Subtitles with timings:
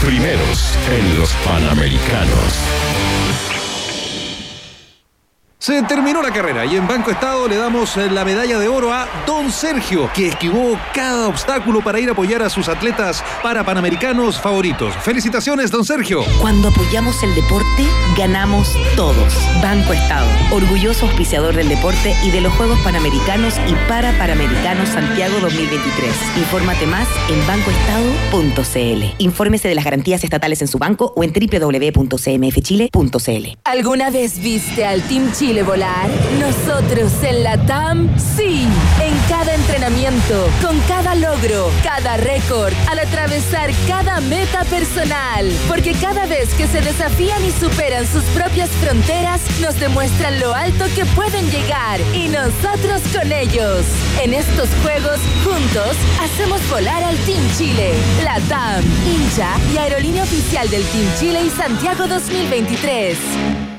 [0.00, 3.09] Primeros en los Panamericanos.
[5.60, 8.94] Se terminó la carrera y en Banco Estado le damos eh, la medalla de oro
[8.94, 13.62] a Don Sergio, que esquivó cada obstáculo para ir a apoyar a sus atletas para
[13.62, 14.94] panamericanos favoritos.
[15.02, 16.22] Felicitaciones, Don Sergio.
[16.40, 17.86] Cuando apoyamos el deporte,
[18.16, 19.34] ganamos todos.
[19.62, 25.40] Banco Estado, orgulloso auspiciador del deporte y de los Juegos Panamericanos y para Panamericanos Santiago
[25.40, 26.10] 2023.
[26.38, 29.14] Infórmate más en bancoestado.cl.
[29.18, 33.58] Infórmese de las garantías estatales en su banco o en www.cmfchile.cl.
[33.64, 35.49] ¿Alguna vez viste al Team Chile?
[35.58, 36.08] Volar?
[36.38, 38.66] Nosotros en la TAM, sí.
[39.02, 45.50] En cada entrenamiento, con cada logro, cada récord, al atravesar cada meta personal.
[45.68, 50.84] Porque cada vez que se desafían y superan sus propias fronteras, nos demuestran lo alto
[50.94, 52.00] que pueden llegar.
[52.14, 53.84] Y nosotros con ellos.
[54.22, 57.92] En estos Juegos, juntos, hacemos volar al Team Chile.
[58.24, 63.69] La TAM, hincha y aerolínea oficial del Team Chile y Santiago 2023.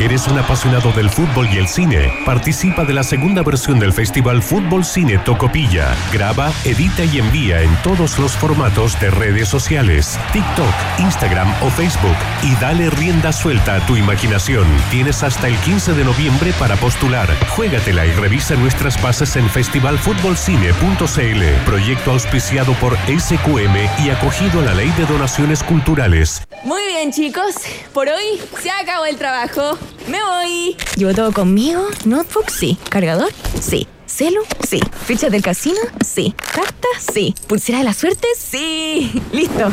[0.00, 2.10] ¿Eres un apasionado del fútbol y el cine?
[2.24, 5.94] Participa de la segunda versión del Festival Fútbol Cine Tocopilla.
[6.10, 12.16] Graba, edita y envía en todos los formatos de redes sociales, TikTok, Instagram o Facebook
[12.42, 14.66] y dale rienda suelta a tu imaginación.
[14.90, 17.28] Tienes hasta el 15 de noviembre para postular.
[17.50, 21.64] Juégatela y revisa nuestras bases en festivalfutbolcine.cl.
[21.66, 26.40] Proyecto auspiciado por SQM y acogido a la Ley de Donaciones Culturales.
[26.64, 27.54] Muy bien, chicos.
[27.92, 29.59] Por hoy se acabó el trabajo.
[30.08, 30.76] ¡Me voy!
[30.96, 31.86] ¿Llevo todo conmigo?
[32.04, 32.50] ¿Notebook?
[32.50, 32.78] Sí.
[32.88, 33.30] ¿Cargador?
[33.60, 33.86] Sí.
[34.06, 34.40] ¿Celu?
[34.66, 34.80] Sí.
[35.06, 35.78] ¿Ficha del casino?
[36.04, 36.34] Sí.
[36.52, 36.88] ¿Carta?
[37.12, 37.34] Sí.
[37.46, 38.26] ¿Pulsera de la suerte?
[38.36, 39.22] Sí.
[39.32, 39.70] Listo.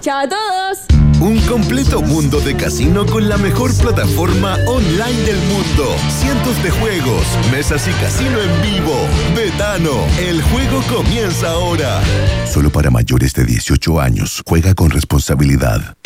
[0.00, 0.78] ¡Chao a todos!
[1.20, 5.96] Un completo mundo de casino con la mejor plataforma online del mundo.
[6.20, 8.94] Cientos de juegos, mesas y casino en vivo.
[9.34, 12.00] Betano, el juego comienza ahora.
[12.46, 14.42] Solo para mayores de 18 años.
[14.46, 15.96] Juega con responsabilidad.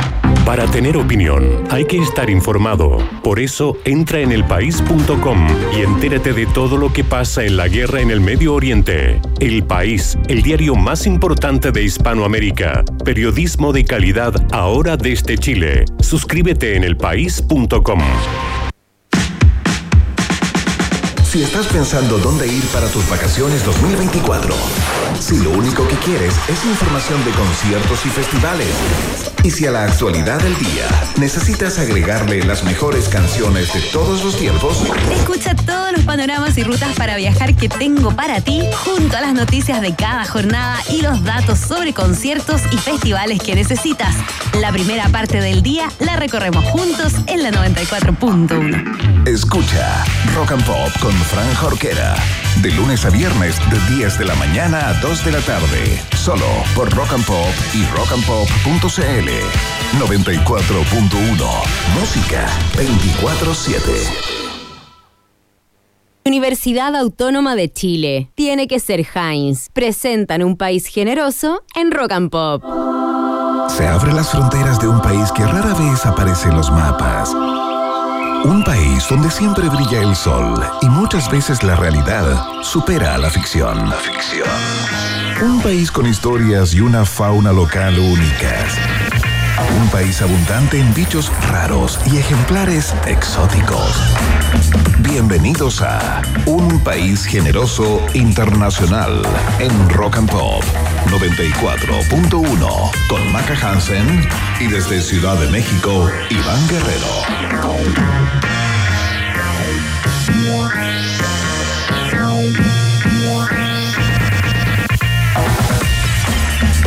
[0.44, 2.98] Para tener opinión, hay que estar informado.
[3.22, 8.00] Por eso, entra en elpaís.com y entérate de todo lo que pasa en la guerra
[8.00, 9.20] en el Medio Oriente.
[9.38, 12.84] El País, el diario más importante de Hispanoamérica.
[13.04, 15.84] Periodismo de calidad ahora desde Chile.
[16.00, 18.00] Suscríbete en elpaís.com.
[21.32, 24.54] Si estás pensando dónde ir para tus vacaciones 2024,
[25.18, 28.68] si lo único que quieres es información de conciertos y festivales,
[29.42, 34.36] y si a la actualidad del día necesitas agregarle las mejores canciones de todos los
[34.36, 39.22] tiempos, Escucha todos los panoramas y rutas para viajar que tengo para ti, junto a
[39.22, 44.14] las noticias de cada jornada y los datos sobre conciertos y festivales que necesitas.
[44.60, 49.26] La primera parte del día la recorremos juntos en la 94.1.
[49.26, 50.04] escucha
[50.34, 52.14] Rock and Pop con Fran Jorquera.
[52.60, 56.00] De lunes a viernes, de 10 de la mañana a 2 de la tarde.
[56.16, 59.30] Solo por Rock and Pop y rockandpop.cl.
[59.98, 61.62] 94.1.
[61.98, 62.46] Música
[62.76, 64.32] 24-7.
[66.24, 68.30] Universidad Autónoma de Chile.
[68.34, 69.68] Tiene que ser Heinz.
[69.72, 72.62] Presentan un país generoso en Rock and Pop.
[73.68, 77.34] Se abren las fronteras de un país que rara vez aparece en los mapas.
[78.44, 83.30] Un país donde siempre brilla el sol y muchas veces la realidad supera a la
[83.30, 83.92] ficción.
[83.92, 84.48] Ficción.
[85.42, 88.78] Un país con historias y una fauna local únicas.
[89.80, 94.02] Un país abundante en bichos raros y ejemplares exóticos.
[94.98, 99.22] Bienvenidos a Un País Generoso Internacional
[99.60, 100.64] en Rock and Pop
[101.06, 104.28] 94.1 con Maca Hansen
[104.62, 107.06] y desde Ciudad de México, Iván Guerrero.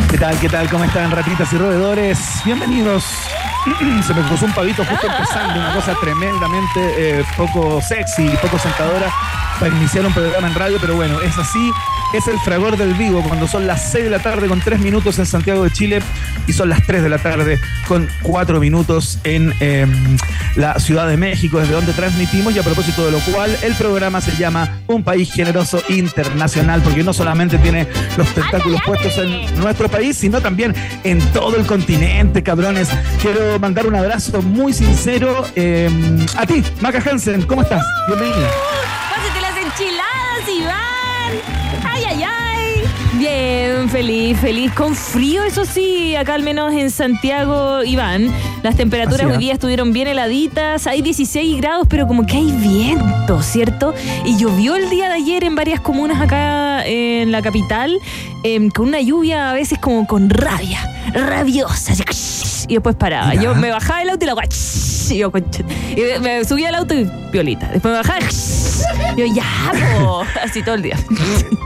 [0.10, 0.40] ¿Qué tal?
[0.40, 0.70] ¿Qué tal?
[0.70, 2.20] ¿Cómo están, ratitas y roedores?
[2.46, 3.04] Bienvenidos.
[4.08, 8.58] Se me puso un pavito justo empezando, una cosa tremendamente eh, poco sexy y poco
[8.58, 9.12] sentadora
[9.60, 11.72] para iniciar un programa en radio, pero bueno, es así,
[12.14, 15.20] es el fragor del vivo, cuando son las 6 de la tarde con 3 minutos
[15.20, 16.00] en Santiago de Chile
[16.48, 19.86] y son las 3 de la tarde con 4 minutos en eh,
[20.56, 24.22] la Ciudad de México, desde donde transmitimos y a propósito de lo cual el programa
[24.22, 27.88] se llama Un País Generoso Internacional, porque no solamente tiene
[28.18, 30.74] los tentáculos puestos en nuestro país, sino también
[31.04, 32.90] en todo el continente, cabrones.
[33.22, 35.90] Quiero mandar un abrazo muy sincero eh,
[36.38, 37.84] a ti, Maca Hansen, ¿cómo estás?
[38.08, 38.50] Bienvenida.
[43.56, 44.74] Bien, feliz, feliz.
[44.74, 48.30] Con frío, eso sí, acá al menos en Santiago, Iván.
[48.64, 50.88] Las temperaturas hoy día estuvieron bien heladitas.
[50.88, 53.94] Hay 16 grados, pero como que hay viento, ¿cierto?
[54.26, 57.98] Y llovió el día de ayer en varias comunas acá en la capital,
[58.44, 60.82] em, con una lluvia a veces como con rabia,
[61.14, 61.94] rabiosa.
[62.68, 63.34] Y después paraba.
[63.36, 64.48] Yo me bajaba del auto y la guay,
[65.10, 65.32] y yo.
[65.96, 67.68] Y me- me subía al auto y violita.
[67.72, 69.44] Después me bajaba y yo, ya,
[70.00, 70.24] po.
[70.44, 70.98] Así todo el día.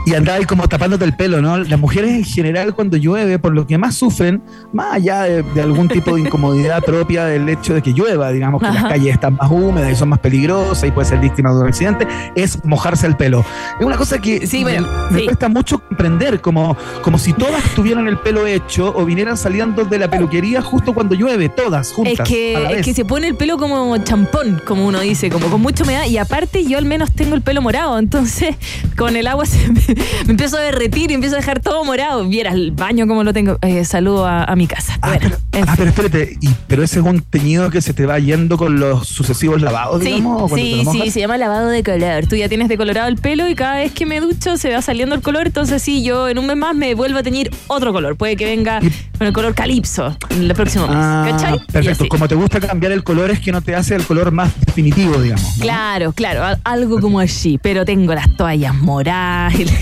[0.06, 1.58] Y andaba ahí como tapándote el pelo, ¿no?
[1.58, 4.42] Las mujeres en general cuando llueve, por lo que más sufren,
[4.72, 8.60] más allá de, de algún tipo de incomodidad propia del hecho de que llueva, digamos
[8.60, 8.82] que Ajá.
[8.82, 11.66] las calles están más húmedas y son más peligrosas y puede ser víctima de un
[11.68, 13.44] accidente, es mojarse el pelo.
[13.78, 15.24] Es una cosa que Sí, bueno, me, me sí.
[15.26, 19.98] cuesta mucho comprender, como, como si todas tuvieran el pelo hecho o vinieran saliendo de
[19.98, 22.12] la peluquería justo cuando llueve, todas juntas.
[22.14, 25.30] Es a la que, es que se pone el pelo como champón, como uno dice,
[25.30, 26.06] como con mucha humedad.
[26.06, 27.98] Y aparte, yo al menos tengo el pelo morado.
[27.98, 28.56] Entonces,
[28.96, 29.80] con el agua se me,
[30.26, 32.26] me empiezo a derretir y empiezo a dejar todo morado.
[32.26, 33.58] Vieras el baño como lo tengo.
[33.62, 34.98] Eh, saludo a, a mi casa.
[35.02, 38.06] Ah, bueno, pero, ah, pero espérate, y, pero ese es un teñido que se te
[38.06, 42.26] va yendo con los sucesivos lavados, Sí, digamos, sí, sí, se llama lavado de color.
[42.26, 45.14] Tú ya tienes decolorado el pelo y cada vez que me ducho se va saliendo
[45.14, 45.46] el color.
[45.46, 48.16] Entonces, sí, yo en un mes más me vuelvo a teñir otro color.
[48.16, 48.80] Puede que venga
[49.18, 51.58] con el color calipso el próximo Ah, ¿Cachai?
[51.72, 52.06] Perfecto.
[52.08, 55.20] Como te gusta cambiar el color, es que no te hace el color más definitivo,
[55.20, 55.56] digamos.
[55.58, 55.62] ¿no?
[55.62, 59.70] Claro, claro, al- algo como así, pero tengo las toallas moradas, el.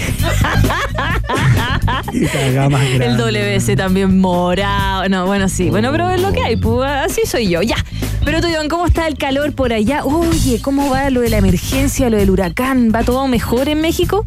[3.17, 5.09] WC también morado.
[5.09, 7.77] No, bueno, sí, bueno, pero es lo que hay, pues así soy yo, ya.
[8.31, 10.05] Pero Iván, ¿cómo está el calor por allá?
[10.05, 12.93] Oye, ¿cómo va lo de la emergencia, lo del huracán?
[12.95, 14.23] ¿Va todo mejor en México?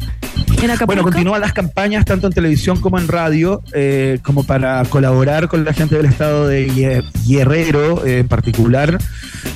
[0.86, 5.64] Bueno, continúan las campañas tanto en televisión como en radio, eh, como para colaborar con
[5.64, 8.98] la gente del estado de Guer- Guerrero, eh, en particular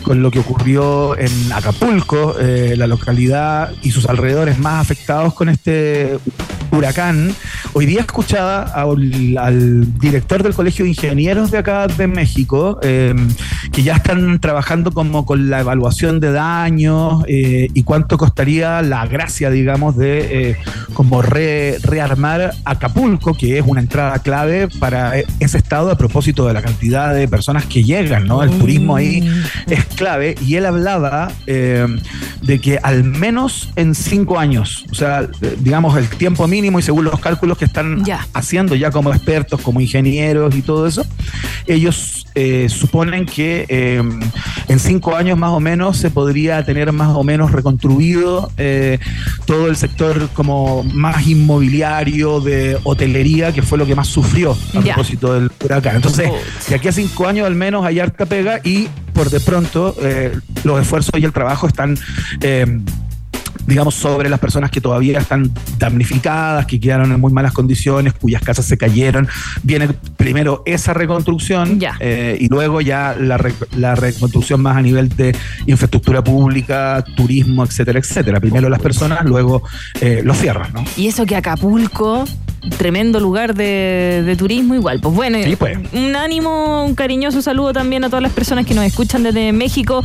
[0.02, 5.48] con lo que ocurrió en Acapulco, eh, la localidad y sus alrededores más afectados con
[5.48, 6.18] este
[6.72, 7.34] huracán.
[7.72, 13.14] Hoy día escuchaba al, al director del Colegio de Ingenieros de acá de México, eh,
[13.70, 19.06] que ya están trabajando como con la evaluación de daños eh, y cuánto costaría la
[19.06, 20.56] gracia, digamos, de eh,
[20.94, 26.46] como re- rearmar Acapulco, que es una entrada clave para eh, ese estado a propósito
[26.46, 28.42] de la cantidad de personas que llegan, ¿no?
[28.42, 29.28] El turismo ahí
[29.68, 31.86] es clave y él hablaba eh,
[32.42, 35.28] de que al menos en cinco años, o sea,
[35.60, 38.26] digamos el tiempo mínimo y según los cálculos que están Ya.
[38.32, 41.04] haciendo ya como expertos, como ingenieros y todo eso,
[41.66, 42.26] ellos
[42.68, 43.66] suponen que
[44.68, 48.98] en cinco años más o menos se podría tener más o menos reconstruido eh,
[49.44, 54.80] todo el sector como más inmobiliario de hotelería, que fue lo que más sufrió a
[54.80, 55.96] propósito del huracán.
[55.96, 56.30] Entonces,
[56.68, 60.38] de aquí a cinco años al menos hay harta pega y por de pronto eh,
[60.64, 61.98] los esfuerzos y el trabajo están...
[62.40, 62.80] eh,
[63.66, 68.42] digamos, sobre las personas que todavía están damnificadas, que quedaron en muy malas condiciones, cuyas
[68.42, 69.28] casas se cayeron.
[69.62, 69.88] Viene
[70.26, 71.94] primero esa reconstrucción Ya.
[72.00, 75.36] eh, y luego ya la, re- la reconstrucción más a nivel de
[75.68, 78.40] infraestructura pública, turismo, etcétera, etcétera.
[78.40, 79.62] Primero las personas, luego
[80.00, 80.82] eh, los cierres, ¿no?
[80.96, 82.24] Y eso que Acapulco,
[82.76, 84.98] tremendo lugar de, de turismo igual.
[85.00, 85.78] Pues bueno, Sí, pues.
[85.92, 90.02] un ánimo, un cariñoso saludo también a todas las personas que nos escuchan desde México.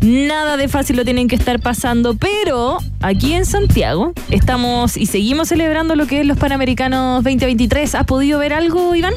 [0.00, 5.46] Nada de fácil lo tienen que estar pasando, pero aquí en Santiago estamos y seguimos
[5.48, 7.94] celebrando lo que es los Panamericanos 2023.
[7.94, 9.14] ¿Has podido ver algo, Iván?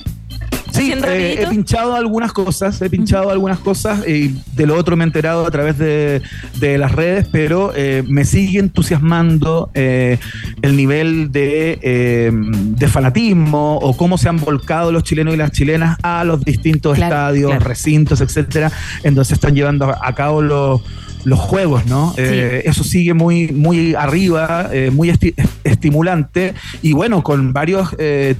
[0.73, 5.03] Sí, eh, he pinchado algunas cosas, he pinchado algunas cosas y de lo otro me
[5.03, 6.21] he enterado a través de,
[6.59, 10.17] de las redes, pero eh, me sigue entusiasmando eh,
[10.61, 15.51] el nivel de, eh, de fanatismo o cómo se han volcado los chilenos y las
[15.51, 17.65] chilenas a los distintos Claro, estadios, claro.
[17.65, 18.71] recintos, etcétera,
[19.03, 20.81] en donde se están llevando a cabo los
[21.25, 22.13] los juegos, ¿no?
[22.17, 25.33] Eh, eso sigue muy, muy arriba, eh, muy esti-
[25.63, 26.53] estimulante.
[26.81, 28.35] Y bueno, con varios eh,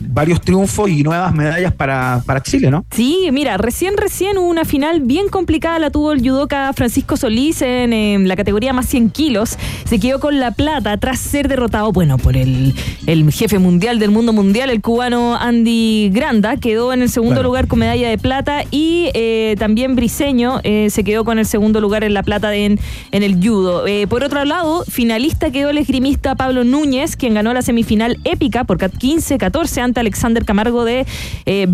[0.00, 2.84] varios triunfos y nuevas medallas para, para Chile, ¿no?
[2.90, 7.62] Sí, mira, recién, recién hubo una final bien complicada, la tuvo el judoka Francisco Solís
[7.62, 9.56] en, la categoría más 100 kilos.
[9.84, 12.74] Se quedó con la plata tras ser derrotado, bueno, por el,
[13.06, 16.56] el jefe mundial del mundo mundial, el cubano Andy Granda.
[16.56, 17.48] Quedó en el segundo Claro.
[17.48, 21.80] lugar con medalla de plata y eh, también Briseño eh, se quedó con el segundo
[21.80, 22.78] lugar en la plata en,
[23.10, 23.86] en el judo.
[23.86, 28.64] Eh, por otro lado, finalista quedó el esgrimista Pablo Núñez, quien ganó la semifinal épica
[28.64, 31.06] por 15-14 Alexander Camargo de
[31.46, 31.66] eh.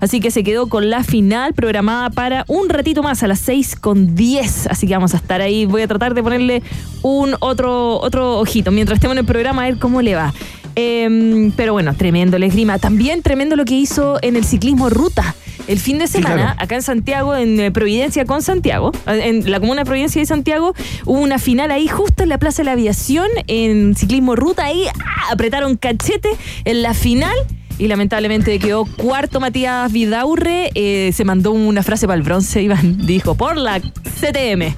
[0.00, 3.76] Así que se quedó con la final programada para un ratito más, a las 6
[3.76, 4.68] con 10.
[4.68, 5.66] Así que vamos a estar ahí.
[5.66, 6.62] Voy a tratar de ponerle
[7.02, 10.32] un otro, otro ojito mientras estemos en el programa a ver cómo le va.
[10.74, 12.78] Em, pero bueno, tremendo el esgrima.
[12.78, 15.34] También tremendo lo que hizo en el ciclismo ruta.
[15.68, 16.56] El fin de semana, claro.
[16.58, 20.74] acá en Santiago, en eh, Providencia con Santiago, en la comuna de Providencia de Santiago,
[21.04, 24.86] hubo una final ahí justo en la Plaza de la Aviación, en ciclismo ruta, ahí
[24.86, 26.30] ah, apretaron cachete
[26.64, 27.36] en la final
[27.78, 30.70] y lamentablemente quedó cuarto Matías Vidaurre.
[30.74, 33.06] Eh, se mandó una frase para el bronce, Iván.
[33.06, 34.74] Dijo, por la CTM.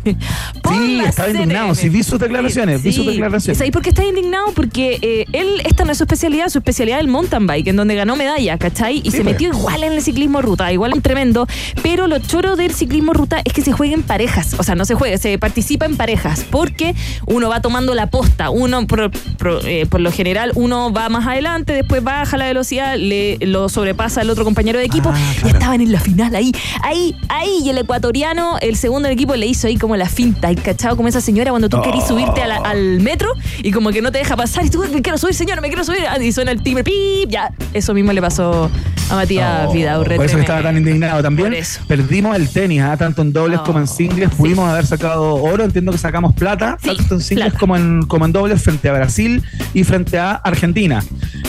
[0.62, 1.74] Por sí, la estaba indignado.
[1.74, 2.82] Sí, vi sus declaraciones.
[2.82, 3.10] vi sus Sí.
[3.12, 3.58] declaraciones.
[3.58, 4.52] ¿Sabes por qué está indignado?
[4.54, 7.76] Porque eh, él, esta no es su especialidad, su especialidad es el mountain bike, en
[7.76, 8.98] donde ganó medalla, ¿cachai?
[8.98, 9.32] Y Sí, se pues.
[9.34, 11.46] metió igual en el ciclismo ruta, igual un tremendo.
[11.82, 14.54] Pero lo choro del ciclismo ruta es que se juega en parejas.
[14.58, 16.44] O sea, no se juega, se participa en parejas.
[16.50, 16.94] Porque
[17.26, 18.50] uno va tomando la posta.
[18.50, 22.89] Uno, por, por, eh, por lo general, uno va más adelante, después baja la velocidad,
[22.96, 25.10] le lo sobrepasa el otro compañero de equipo.
[25.12, 27.50] Ah, Y estaban en la final ahí, ahí, ahí.
[27.64, 30.50] Y el ecuatoriano, el segundo del equipo, le hizo ahí como la finta.
[30.52, 33.28] Y cachado como esa señora cuando tú querís subirte la- al metro
[33.62, 34.64] y como que no te deja pasar.
[34.64, 36.00] Y tú, me quiero subir, señora, me quiero subir.
[36.08, 37.50] Ah, Y suena el timbre, pip, ya.
[37.74, 38.70] Eso mismo le pasó
[39.10, 40.16] a Matías Oh, Vidaurre.
[40.16, 41.22] Por eso que estaba tan indignado.
[41.22, 41.54] También
[41.88, 42.96] perdimos el tenis, ¿ah?
[42.96, 44.30] tanto en dobles Oh, como en singles.
[44.30, 44.36] sí.
[44.36, 47.58] Pudimos haber sacado oro, entiendo que sacamos plata, Sí, tanto en singles plata.
[47.58, 49.42] como en, como en dobles frente a Brasil
[49.74, 51.02] y frente a Argentina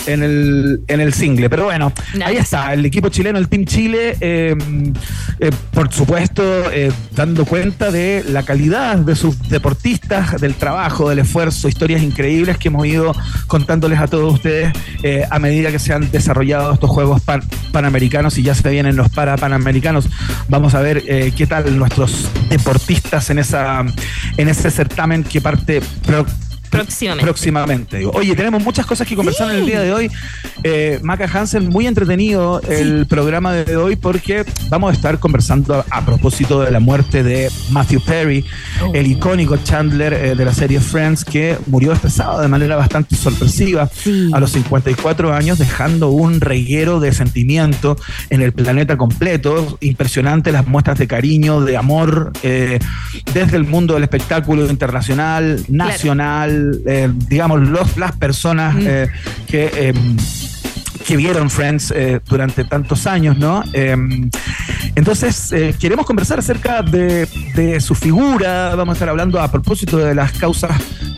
[0.06, 1.31] en el, en el single.
[1.48, 1.92] Pero bueno,
[2.24, 4.54] ahí está, el equipo chileno, el Team Chile, eh,
[5.40, 11.20] eh, por supuesto, eh, dando cuenta de la calidad de sus deportistas, del trabajo, del
[11.20, 13.14] esfuerzo, historias increíbles que hemos ido
[13.46, 14.72] contándoles a todos ustedes
[15.30, 19.08] a medida que se han desarrollado estos Juegos pan- Panamericanos y ya se vienen los
[19.08, 20.08] para Panamericanos.
[20.48, 21.02] Vamos a ver
[21.34, 23.84] qué tal nuestros deportistas en esa
[24.36, 25.80] en ese certamen que parte
[26.72, 27.24] Próximamente.
[27.24, 27.98] próximamente.
[27.98, 28.10] digo.
[28.14, 30.10] Oye, tenemos muchas cosas que conversar en el día de hoy.
[30.64, 35.84] Eh, Maca Hansen, muy entretenido el programa de hoy porque vamos a estar conversando a,
[35.90, 38.44] a propósito de la muerte de Matthew Perry,
[38.94, 43.14] el icónico Chandler eh, de la serie Friends, que murió este sábado de manera bastante
[43.16, 44.30] sorpresiva Sí.
[44.32, 47.96] a los 54 años, dejando un reguero de sentimiento
[48.30, 49.76] en el planeta completo.
[49.80, 52.78] Impresionante las muestras de cariño, de amor, eh,
[53.34, 58.86] desde el mundo del espectáculo internacional, nacional, eh, digamos, los, las personas Mm.
[58.86, 59.08] eh,
[59.46, 59.70] que...
[59.74, 59.94] eh,
[61.06, 63.64] que vieron Friends eh, durante tantos años, ¿no?
[63.72, 63.96] Eh,
[64.94, 67.26] entonces, eh, queremos conversar acerca de,
[67.56, 70.70] de su figura, vamos a estar hablando a propósito de las causas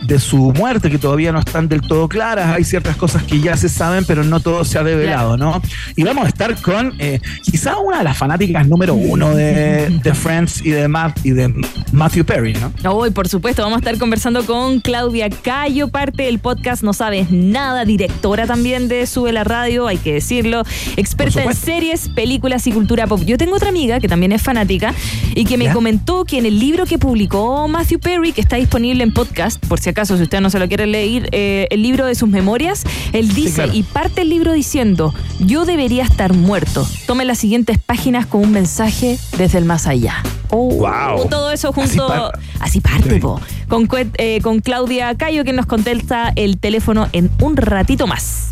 [0.07, 3.57] de su muerte, que todavía no están del todo claras, hay ciertas cosas que ya
[3.57, 5.61] se saben, pero no todo se ha develado, ¿no?
[5.95, 10.13] Y vamos a estar con eh, quizá una de las fanáticas número uno de, de
[10.13, 11.53] Friends y de, Matt, y de
[11.91, 12.91] Matthew Perry, ¿no?
[12.91, 17.31] Hoy, por supuesto, vamos a estar conversando con Claudia Cayo, parte del podcast No Sabes
[17.31, 20.63] Nada, directora también de Sube la Radio, hay que decirlo,
[20.97, 23.21] experta en series, películas y cultura pop.
[23.25, 24.93] Yo tengo otra amiga que también es fanática
[25.33, 25.73] y que me ¿Ya?
[25.73, 29.79] comentó que en el libro que publicó Matthew Perry, que está disponible en podcast, por
[29.79, 32.83] si acaso, si usted no se lo quiere leer, eh, el libro de sus memorias,
[33.13, 33.71] él dice, claro.
[33.73, 36.85] y parte el libro diciendo, yo debería estar muerto.
[37.07, 40.15] Tome las siguientes páginas con un mensaje desde el más allá.
[40.49, 41.29] Oh, Guau.
[41.29, 42.07] Todo eso Así junto...
[42.07, 43.19] par- Así parte, Sí.
[43.19, 43.39] po.
[43.69, 43.87] Con,
[44.17, 48.51] eh, con Claudia Cayo, que nos contesta el teléfono en un ratito más.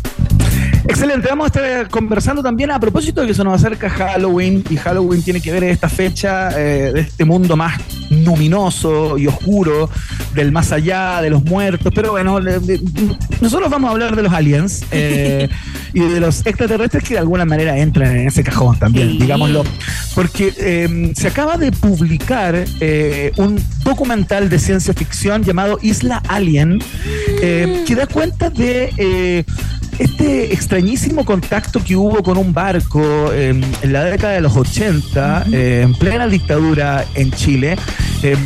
[0.86, 4.76] Excelente, vamos a estar conversando también a propósito de que se nos acerca Halloween y
[4.76, 7.80] Halloween tiene que ver esta fecha eh, de este mundo más
[8.24, 9.88] luminoso y oscuro,
[10.34, 12.40] del más allá, de los muertos, pero bueno,
[13.40, 15.48] nosotros vamos a hablar de los aliens eh,
[15.92, 19.18] y de los extraterrestres que de alguna manera entran en ese cajón también, Sí.
[19.18, 19.64] digámoslo,
[20.14, 26.78] porque eh, se acaba de publicar eh, un documental de ciencia ficción llamado Isla Alien,
[27.42, 29.44] eh, que da cuenta de...
[29.98, 35.46] este extrañísimo contacto que hubo con un barco eh, en la década de los 80,
[35.52, 37.76] eh, en plena dictadura en Chile,
[38.22, 38.36] eh,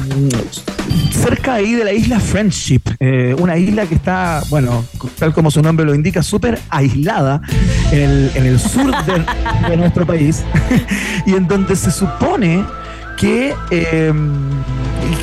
[1.12, 4.84] cerca ahí de la isla Friendship, eh, una isla que está, bueno,
[5.18, 7.40] tal como su nombre lo indica, súper aislada
[7.92, 10.44] en el, en el sur de, de nuestro país,
[11.26, 12.64] y en donde se supone
[13.16, 13.54] que,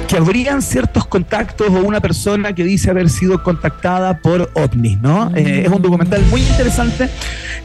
[0.07, 5.31] que habrían ciertos contactos o una persona que dice haber sido contactada por ovnis, ¿no?
[5.35, 7.09] Eh, es un documental muy interesante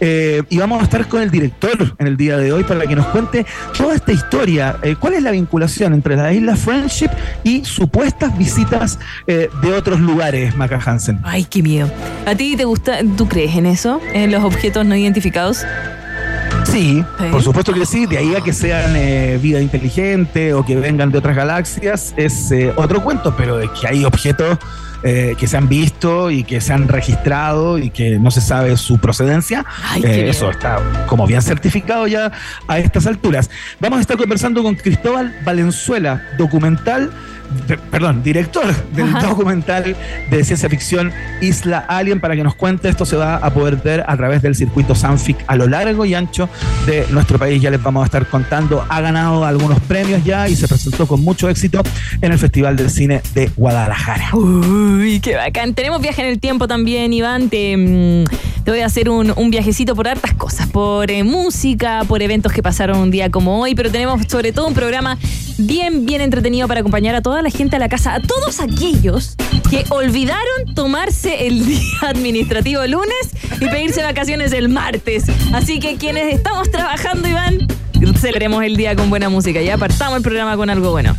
[0.00, 2.96] eh, y vamos a estar con el director en el día de hoy para que
[2.96, 3.44] nos cuente
[3.76, 4.76] toda esta historia.
[4.82, 7.10] Eh, ¿Cuál es la vinculación entre la isla Friendship
[7.44, 11.20] y supuestas visitas de otros lugares, Maca Hansen?
[11.22, 11.90] Ay, qué miedo.
[12.26, 14.00] ¿A ti te gusta, tú crees en eso?
[14.12, 15.64] ¿En los objetos no identificados?
[16.64, 17.24] Sí, Sí.
[17.30, 18.06] por supuesto que sí.
[18.06, 22.50] De ahí a que sean eh, vida inteligente o que vengan de otras galaxias es
[22.52, 24.58] eh, otro cuento, pero de que hay objetos
[25.02, 28.76] eh, que se han visto y que se han registrado y que no se sabe
[28.76, 32.30] su procedencia, Ay, eso está como bien certificado ya
[32.68, 33.48] a estas alturas.
[33.80, 37.10] Vamos a estar conversando con Cristóbal Valenzuela, documental.
[37.90, 39.28] Perdón, director del Ajá.
[39.28, 39.96] documental
[40.30, 42.88] de ciencia ficción Isla Alien para que nos cuente.
[42.88, 46.14] Esto se va a poder ver a través del circuito Sanfic a lo largo y
[46.14, 46.48] ancho
[46.86, 47.60] de nuestro país.
[47.60, 48.84] Ya les vamos a estar contando.
[48.88, 51.82] Ha ganado algunos premios ya y se presentó con mucho éxito
[52.20, 54.34] en el Festival del Cine de Guadalajara.
[54.34, 55.74] Uy, qué bacán.
[55.74, 57.48] Tenemos viaje en el tiempo también, Iván.
[57.48, 58.24] Te, mm,
[58.64, 62.52] te voy a hacer un, un viajecito por hartas cosas, por eh, música, por eventos
[62.52, 65.18] que pasaron un día como hoy, pero tenemos sobre todo un programa
[65.58, 69.34] bien, bien entretenido para acompañar a toda la gente a la casa, a todos aquellos
[69.70, 75.24] que olvidaron tomarse el día administrativo el lunes y pedirse vacaciones el martes.
[75.54, 77.66] Así que quienes estamos trabajando, Iván,
[78.18, 79.62] celebremos el día con buena música.
[79.62, 81.16] Ya apartamos el programa con algo bueno.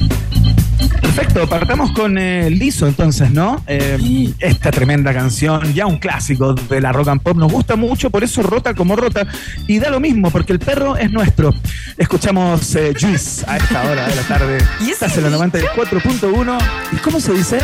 [1.02, 3.62] Perfecto, partamos con eh, Liso entonces, ¿no?
[3.68, 8.10] Eh, esta tremenda canción, ya un clásico de la rock and pop, nos gusta mucho,
[8.10, 9.26] por eso rota como rota,
[9.68, 11.54] y da lo mismo, porque el perro es nuestro.
[11.98, 14.58] Escuchamos eh, Juice a esta hora de la tarde.
[14.80, 16.58] ¿Y Estás en la 94.1.
[16.94, 17.60] ¿Y cómo se dice?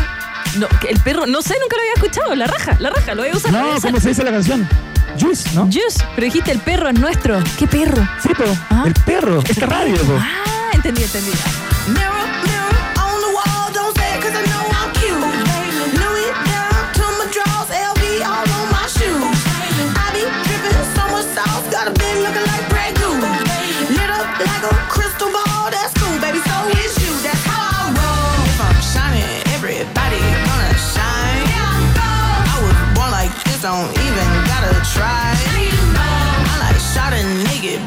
[0.57, 2.35] No, que el perro, no sé, nunca lo había escuchado.
[2.35, 3.51] La raja, la raja, lo voy a usar.
[3.51, 3.79] No.
[3.81, 4.67] ¿cómo se dice la canción?
[5.19, 5.65] Juice, ¿no?
[5.65, 7.39] Juice, pero dijiste el perro es nuestro.
[7.57, 8.07] ¿Qué perro?
[8.21, 8.83] Sí, po, Ah.
[8.85, 10.17] el perro, esta radio, po.
[10.19, 11.31] Ah, entendí, entendí.
[33.67, 35.35] Don't even gotta try.
[35.99, 37.23] I like shot a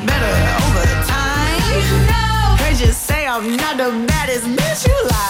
[0.05, 0.35] better
[0.65, 1.61] over time.
[2.81, 5.30] You say I'm not the baddest bitch you like.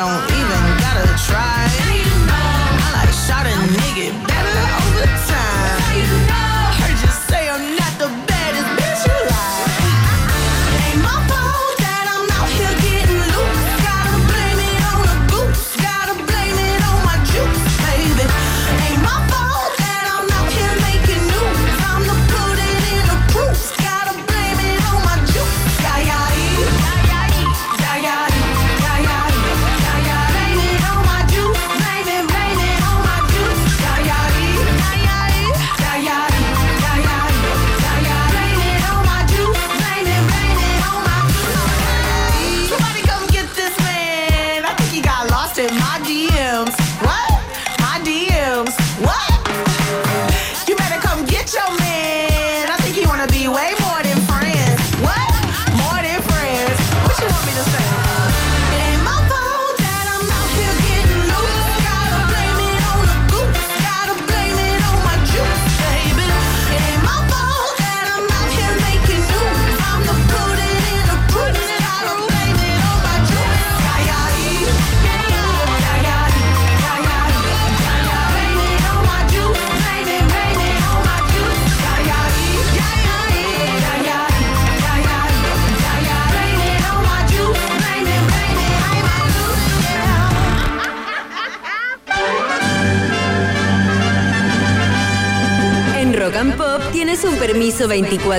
[0.00, 0.29] Don't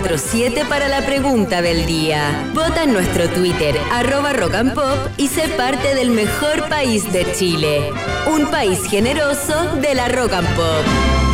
[0.02, 2.50] 24-7 para la pregunta del día.
[2.54, 7.32] Vota en nuestro Twitter, arroba Rock and Pop, y sé parte del mejor país de
[7.34, 7.92] Chile.
[8.32, 11.31] Un país generoso de la Rock and Pop.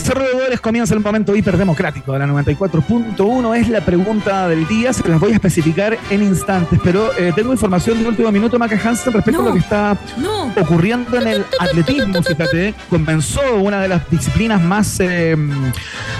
[0.00, 3.54] Ratitas alrededores, comienza el momento hiperdemocrático de la 94.1.
[3.56, 7.52] Es la pregunta del día, se las voy a especificar en instantes, pero eh, tengo
[7.52, 9.48] información de último minuto, Maca Hansen, respecto No.
[9.48, 10.52] a lo que está No.
[10.58, 12.22] ocurriendo en el atletismo.
[12.22, 15.36] Fíjate, comenzó una de las disciplinas más, eh,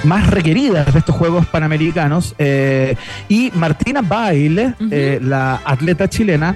[0.04, 2.96] más requeridas de estos Juegos Panamericanos eh,
[3.30, 6.54] y Martina Baile, eh, la atleta chilena,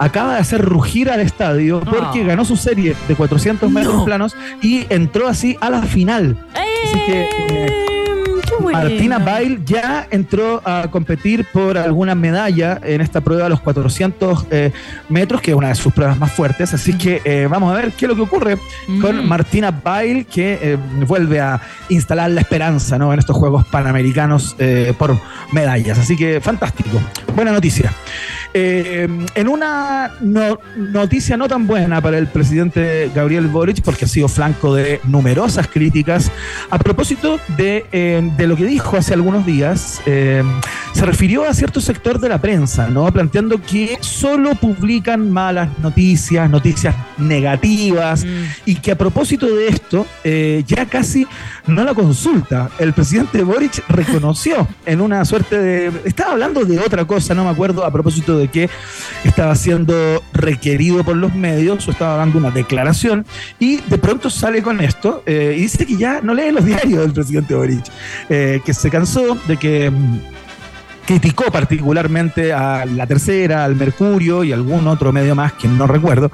[0.00, 2.26] acaba de hacer rugir al estadio porque Ah.
[2.26, 4.04] ganó su serie de 400 metros No.
[4.04, 6.36] planos y entró así a la final.
[6.84, 7.84] Así que, eh,
[8.60, 8.78] bueno.
[8.78, 14.46] Martina Bail ya entró a competir por alguna medalla en esta prueba de los 400
[14.50, 14.72] eh,
[15.08, 16.72] metros, que es una de sus pruebas más fuertes.
[16.72, 18.58] Así que eh, vamos a ver qué es lo que ocurre
[19.00, 19.28] con Mm.
[19.28, 23.12] Martina Bail, que eh, vuelve a instalar la esperanza ¿no?
[23.12, 24.56] en estos Juegos Panamericanos
[24.98, 25.18] por
[25.52, 25.98] medallas.
[25.98, 27.00] Así que fantástico.
[27.34, 27.92] Buena noticia.
[28.56, 34.08] Eh, en una no- noticia no tan buena para el presidente Gabriel Boric, porque ha
[34.08, 36.30] sido flanco de numerosas críticas,
[36.70, 40.44] a propósito de, eh, de lo que dijo hace algunos días, eh,
[40.92, 43.06] se refirió a cierto sector de la prensa, ¿no?
[43.12, 48.24] planteando que solo publican malas noticias, noticias negativas,
[48.64, 51.26] y que a propósito de esto, eh, ya casi
[51.66, 52.70] no la consulta.
[52.78, 55.92] El presidente Boric reconoció en una suerte de...
[56.04, 58.68] Estaba hablando de otra cosa, no me acuerdo, a propósito de que
[59.24, 63.26] estaba siendo requerido por los medios o estaba dando una declaración
[63.58, 67.02] y de pronto sale con esto eh, y dice que ya no lee los diarios
[67.02, 67.84] del presidente Boric,
[68.28, 69.92] eh, que se cansó de que...
[71.06, 76.30] criticó particularmente a La Tercera, al Mercurio y algún otro medio más que no recuerdo,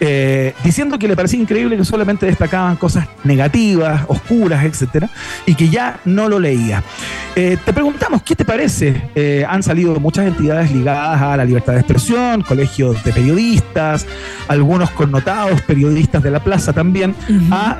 [0.00, 5.08] eh, diciendo que le parecía increíble que solamente destacaban cosas negativas, oscuras, etcétera,
[5.46, 6.82] y que ya no lo leía.
[7.36, 9.10] Eh, te preguntamos, ¿qué te parece?
[9.14, 14.06] Eh, han salido muchas entidades ligadas a la libertad de expresión, colegios de periodistas,
[14.48, 17.14] algunos connotados periodistas de la plaza también,
[17.50, 17.78] a,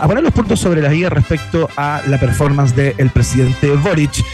[0.00, 4.24] a poner los puntos sobre las guías respecto a la performance del presidente Boric.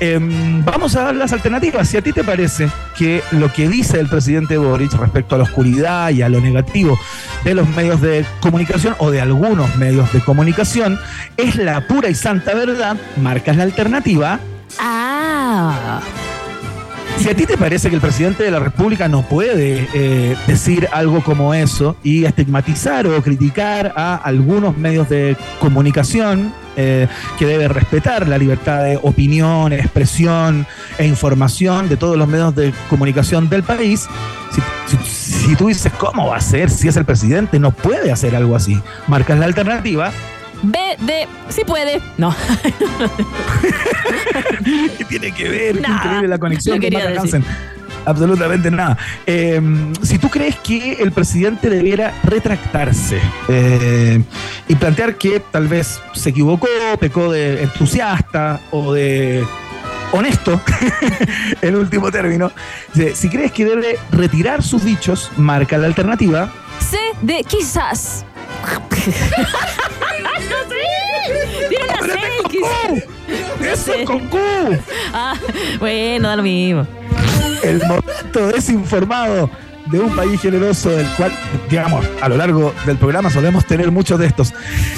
[0.00, 1.88] Em, vamos a dar las alternativas.
[1.88, 5.44] Si a ti te parece que lo que dice el presidente Boric respecto a la
[5.44, 6.98] oscuridad y a lo negativo
[7.42, 11.00] de los medios de comunicación o de algunos medios de comunicación
[11.38, 14.38] es la pura y santa verdad, marcas la alternativa.
[14.78, 16.02] Ah.
[17.18, 20.88] Si a ti te parece que el presidente de la República no puede eh, decir
[20.92, 27.06] algo como eso y estigmatizar o criticar a algunos medios de comunicación, eh,
[27.38, 30.66] que debe respetar la libertad de opinión, expresión
[30.98, 34.06] e información de todos los medios de comunicación del país,
[34.88, 37.58] si, si- si tú dices, ¿cómo va a ser si es el presidente?
[37.58, 38.78] No puede hacer algo así.
[39.06, 40.10] Marcas la alternativa.
[40.64, 41.26] B de.
[41.48, 42.00] Sí puede.
[42.18, 42.34] No.
[44.98, 45.74] ¿Qué tiene que ver?
[45.76, 45.96] Qué Nada.
[45.96, 46.98] increíble la conexión decir.
[47.18, 47.44] Hansen.
[48.06, 48.98] Absolutamente nada.
[49.26, 49.60] Eh,
[50.02, 54.22] si tú crees que el presidente debiera retractarse eh,
[54.68, 56.66] y plantear que tal vez se equivocó,
[57.00, 59.42] pecó de entusiasta o de
[60.12, 60.60] honesto,
[61.62, 62.52] en último término,
[62.94, 66.52] si- si crees que debe retirar sus dichos, marca la alternativa.
[66.80, 68.26] C de quizás.
[70.48, 71.74] no sé.
[71.84, 72.20] Una C.
[72.50, 73.72] quizás.
[73.72, 74.38] ¡Eso es con Q!
[75.12, 75.34] Ah,
[75.78, 76.86] bueno, da lo mismo.
[77.62, 79.50] el momento desinformado
[79.86, 81.32] de un país generoso del cual,
[81.68, 84.54] digamos, a lo largo del programa solemos tener muchos de estos.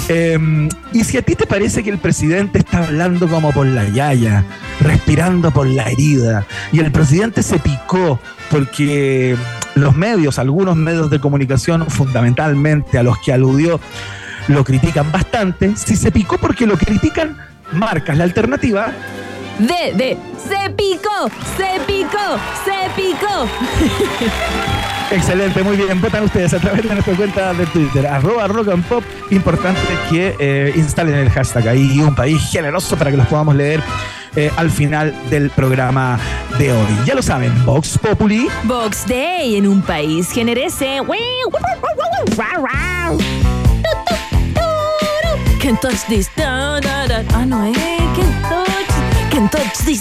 [0.08, 3.88] Eh, y si a ti te parece que el presidente está hablando como por la
[3.88, 4.44] yaya,
[4.80, 9.36] respirando por la herida, y el presidente se picó porque
[9.74, 13.80] los medios, algunos medios de comunicación fundamentalmente a los que aludió,
[14.48, 17.36] lo critican bastante, si se picó porque lo critican,
[17.72, 18.92] marcas la alternativa
[19.58, 20.18] D de.
[20.36, 21.30] Se picó.
[21.56, 22.38] Se picó.
[22.64, 23.48] Se picó.
[25.10, 26.00] Excelente, muy bien.
[26.00, 29.04] Votan ustedes a través de nuestra cuenta de Twitter, arroba rock and pop.
[29.30, 29.80] Importante
[30.10, 33.82] que eh, instalen el hashtag ahí, un país generoso para que los podamos leer
[34.34, 36.18] eh, al final del programa
[36.58, 36.98] de hoy.
[37.06, 38.48] Ya lo saben, Vox Populi.
[38.64, 41.00] Box Day en un país generese.
[45.66, 46.30] Can't touch this.
[46.36, 47.24] Da, da, da.
[47.34, 47.72] Ah, no, eh.
[48.14, 49.30] Can't touch.
[49.32, 50.00] Can't touch this.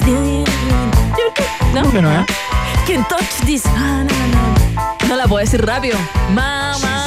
[1.74, 2.24] No, ¿Cómo que no, eh?
[2.86, 3.64] Can't touch this.
[3.66, 5.08] Ah, no, no.
[5.10, 5.98] No la puedo decir rápido.
[6.36, 7.05] Mamá.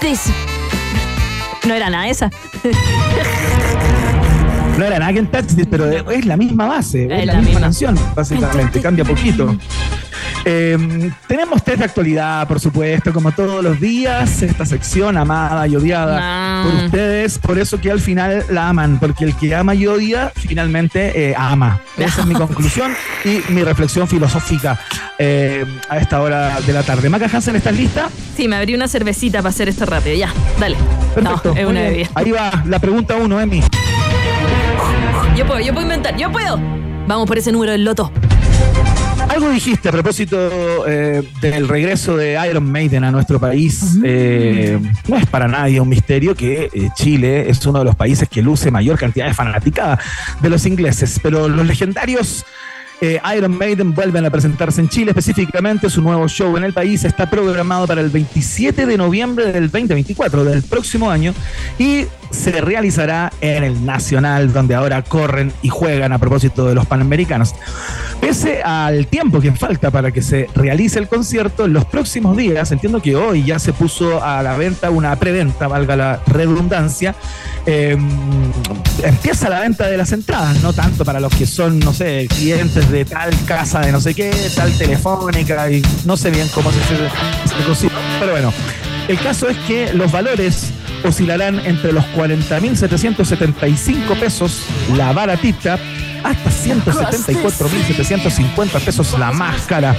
[0.00, 0.26] This.
[1.66, 2.30] No era nada esa.
[4.78, 7.38] No era nada que en Touch, pero es la misma base, es, Es la, la
[7.40, 7.60] misma misma.
[7.60, 9.56] canción, básicamente, cambia poquito.
[10.44, 15.76] Eh, tenemos test de actualidad, por supuesto, como todos los días, esta sección amada y
[15.76, 16.64] odiada Ah.
[16.64, 20.32] por ustedes, por eso que al final la aman, porque el que ama y odia,
[20.34, 21.80] finalmente eh, ama.
[21.98, 22.92] Esa es mi conclusión
[23.24, 24.78] y mi reflexión filosófica
[25.18, 27.08] eh, a esta hora de la tarde.
[27.10, 28.08] Maca Hansen, ¿estás lista?
[28.36, 30.16] Sí, me abrí una cervecita para hacer esto rápido.
[30.16, 30.76] Ya, dale.
[31.14, 31.52] Perfecto.
[31.54, 32.08] No, es una bebida.
[32.14, 33.62] Ahí va la pregunta uno, Emi.
[35.36, 36.58] Yo puedo, yo puedo inventar, yo puedo.
[37.06, 38.10] Vamos por ese número del loto.
[39.30, 43.96] Algo dijiste a propósito eh, del regreso de Iron Maiden a nuestro país.
[44.02, 48.28] Eh, no es para nadie un misterio que eh, Chile es uno de los países
[48.28, 50.00] que luce mayor cantidad de fanaticada
[50.42, 52.44] de los ingleses, pero los legendarios
[53.00, 57.04] eh, Iron Maiden vuelven a presentarse en Chile, específicamente su nuevo show en el país
[57.04, 61.32] está programado para el 27 de noviembre del 2024, del próximo año,
[61.78, 66.86] y se realizará en el Nacional, donde ahora corren y juegan a propósito de los
[66.86, 67.54] Panamericanos.
[68.20, 72.70] Pese al tiempo que falta para que se realice el concierto, en los próximos días,
[72.70, 77.14] entiendo que hoy ya se puso a la venta una preventa, valga la redundancia,
[77.66, 77.96] eh,
[79.02, 82.90] empieza la venta de las entradas, no tanto para los que son, no sé, clientes
[82.90, 86.78] de tal casa de no sé qué, tal telefónica, y no sé bien cómo se,
[86.80, 88.52] se, se pero bueno.
[89.08, 90.70] El caso es que los valores
[91.04, 94.64] oscilarán entre los 40.775 pesos
[94.96, 95.78] la baratita
[96.22, 99.96] hasta 174.750 pesos la más cara.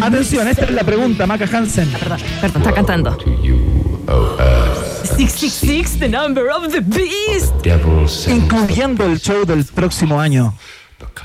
[0.00, 1.90] Atención, esta es la pregunta, Maca Hansen.
[1.90, 3.18] Perdón, perdón, está cantando.
[5.04, 7.54] 666, the number of the beast.
[8.28, 10.54] Incluyendo el show del próximo año.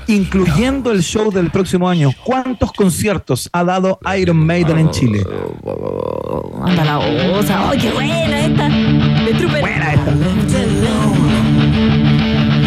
[0.08, 5.24] Incluyendo el show del próximo año, ¿cuántos conciertos ha dado Iron Maiden en Chile?
[6.62, 7.66] Anda la osa.
[7.68, 8.68] ¡Oh, qué buena esta!
[8.68, 9.60] De Trooper.
[9.60, 10.12] Buena esta.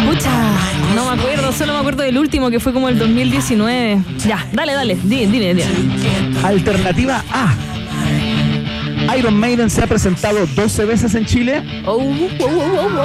[0.06, 0.54] Pucha,
[0.94, 4.02] no me acuerdo, solo me acuerdo del último que fue como el 2019.
[4.26, 5.64] Ya, dale, dale, dime, dime, dime.
[6.44, 7.54] Alternativa A.
[9.16, 11.62] Iron Maiden se ha presentado 12 veces en Chile.
[11.86, 11.98] Oh,
[12.40, 13.04] oh.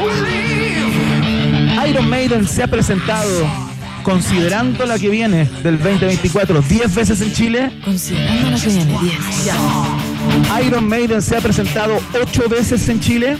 [1.87, 3.29] Iron Maiden se ha presentado,
[4.05, 7.71] considerando la que viene del 2024, 10 veces en Chile.
[7.83, 9.45] Considerando la que viene, 10.
[9.45, 10.61] Ya.
[10.61, 13.35] Iron Maiden se ha presentado 8 veces en Chile.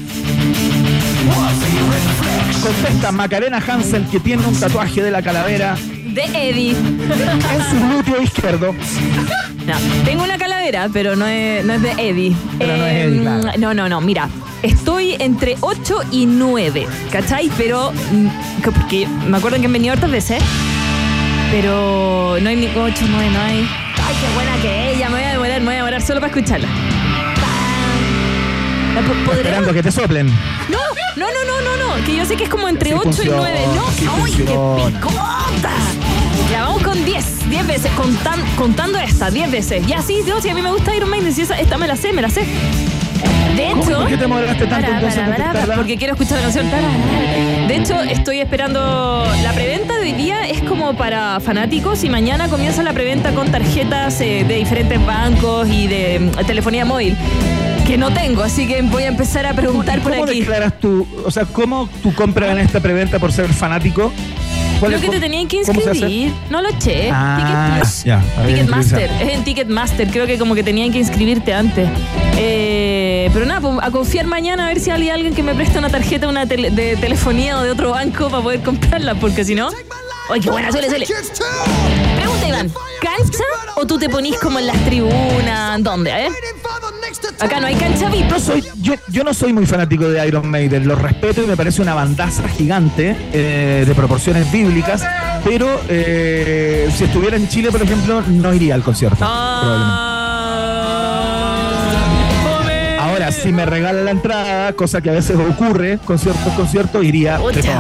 [2.64, 5.78] Contesta Macarena Hansen, que tiene un tatuaje de la calavera
[6.16, 6.72] De Eddie.
[6.72, 8.74] en su glúteo izquierdo.
[9.66, 9.74] No,
[10.06, 12.36] tengo una calavera, pero no es, no es de Eddie.
[12.58, 13.52] Pero no es Eddie, claro.
[13.60, 14.30] No, no, no, mira.
[14.64, 17.52] Estoy entre 8 y 9, ¿cachai?
[17.58, 20.42] Pero, mm, que- porque me acuerdo que han venido hartas veces,
[21.52, 23.60] pero no hay ni 8, 9, no hay.
[24.08, 26.20] Ay, qué buena que es ella, me voy a demorar, me voy a demorar solo
[26.22, 26.68] para escucharla.
[28.96, 29.38] ¿La po- ¿Podremos?
[29.38, 30.28] Esperando que te soplen.
[30.70, 30.78] No,
[31.18, 33.14] no, no, no, no, no, que yo sé que es como entre Sí 8 y
[33.14, 34.24] funciona, 9, ¿no?
[34.24, 35.72] ¡Ay, qué picota!
[36.52, 39.86] Ya vamos con 10, 10 veces, contan- contando esta, 10 veces.
[39.88, 41.96] Ya, sí, no, si a mí me gusta Iron Maiden, si esa, esta me la
[41.96, 42.46] sé, me la sé.
[43.56, 46.66] De hecho, ¿Por qué te tanto Para, para, para, porque quiero escuchar la canción.
[47.68, 52.50] De hecho, estoy esperando la preventa de hoy día es como para fanáticos y mañana
[52.50, 57.16] comienza la preventa con tarjetas eh, de diferentes bancos y de mm, telefonía móvil
[57.86, 60.40] que no tengo, así que voy a empezar a preguntar por ¿Cómo aquí.
[60.40, 64.12] declaras tú, o sea, cómo tú compras en esta preventa por ser fanático?
[64.80, 67.10] ¿Cuál Lo es- que te tenían que cómo inscribir, no lo eché.
[67.12, 67.38] Ah,
[68.38, 71.88] había Ticketmaster, es en Ticketmaster, creo que como que tenían que inscribirte antes.
[72.38, 75.80] Eh, pero nada, pues, a confiar mañana a ver si hay alguien que me presta
[75.80, 79.56] una tarjeta una tele- de telefonía o de otro banco para poder comprarla, porque si
[79.56, 79.70] no.
[80.30, 80.72] ¡Ay, qué buena!
[80.72, 81.06] Suele, suele.
[83.02, 83.44] ¿Cancha
[83.76, 85.84] o tú te ponís como en las tribunas?
[85.84, 86.12] ¿Dónde?
[86.12, 86.32] A ver.
[87.40, 88.30] Acá no hay cancha VIP.
[88.30, 91.56] Yo, soy, yo, yo no soy muy fanático de Iron Maiden, lo respeto y me
[91.56, 95.04] parece una bandaza gigante eh, de proporciones bíblicas,
[95.44, 99.18] pero eh, si estuviera en Chile, por ejemplo, no iría al concierto.
[99.18, 100.15] probablemente.
[103.46, 107.72] Si me regalan la entrada, cosa que a veces ocurre, concierto, concierto, iría oye, sin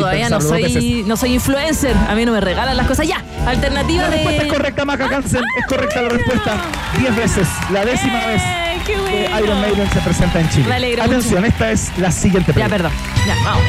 [0.00, 0.72] todavía no veces.
[0.72, 1.94] soy, no soy influencer.
[2.08, 3.06] A mí no me regalan las cosas.
[3.06, 4.14] Ya, alternativa La de.
[4.16, 5.42] respuesta es correcta, Maca Hansen.
[5.58, 6.56] Es correcta la respuesta.
[6.98, 7.48] Diez veces.
[7.72, 9.44] La décima vez ¡Eh, qué que!
[9.44, 10.68] Iron Maiden se presenta en Chile.
[10.68, 12.76] Me alegro Atención, esta es la siguiente Ya, pregunta.
[12.76, 12.92] perdón.
[13.26, 13.62] Ya, vamos.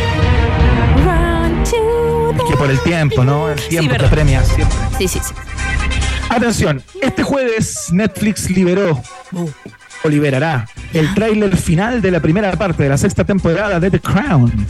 [2.37, 3.49] The- Que por el tiempo, ¿no?
[3.49, 4.09] El tiempo te perdón.
[4.11, 4.77] premia siempre.
[4.97, 5.33] Sí, sí, sí.
[6.29, 9.01] Atención, este jueves Netflix liberó
[9.33, 9.49] o
[10.09, 14.67] liberará el tráiler final de la primera parte de la sexta temporada de The Crown,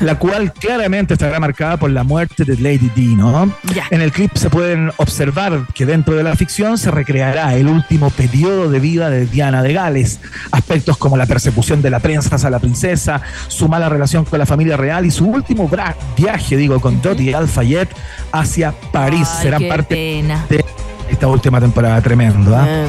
[0.00, 3.52] la cual claramente estará marcada por la muerte de Lady Di, ¿no?
[3.90, 8.10] En el clip se pueden observar que dentro de la ficción se recreará el último
[8.10, 12.50] periodo de vida de Diana de Gales, aspectos como la persecución de la prensa a
[12.50, 15.70] la princesa, su mala relación con la familia real y su último
[16.16, 17.88] viaje, digo, con Dottie Al-Fayed
[18.32, 20.46] hacia París Ay, serán parte pena.
[20.48, 20.64] de
[21.10, 22.56] esta última temporada tremendo.
[22.56, 22.64] ¿ah?
[22.66, 22.88] Eh,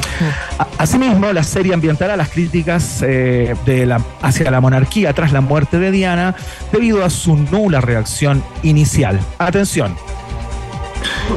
[0.58, 5.40] A- Asimismo, la serie ambientará las críticas eh, de la, hacia la monarquía tras la
[5.40, 6.34] muerte de Diana
[6.72, 9.20] debido a su nula reacción inicial.
[9.38, 9.94] Atención,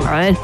[0.07, 0.35] A ver.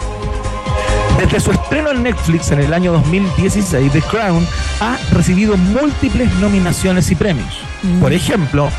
[1.19, 4.45] desde su estreno en Netflix en el año 2016, The Crown
[4.81, 7.59] ha recibido múltiples nominaciones y premios.
[7.99, 8.69] Por ejemplo,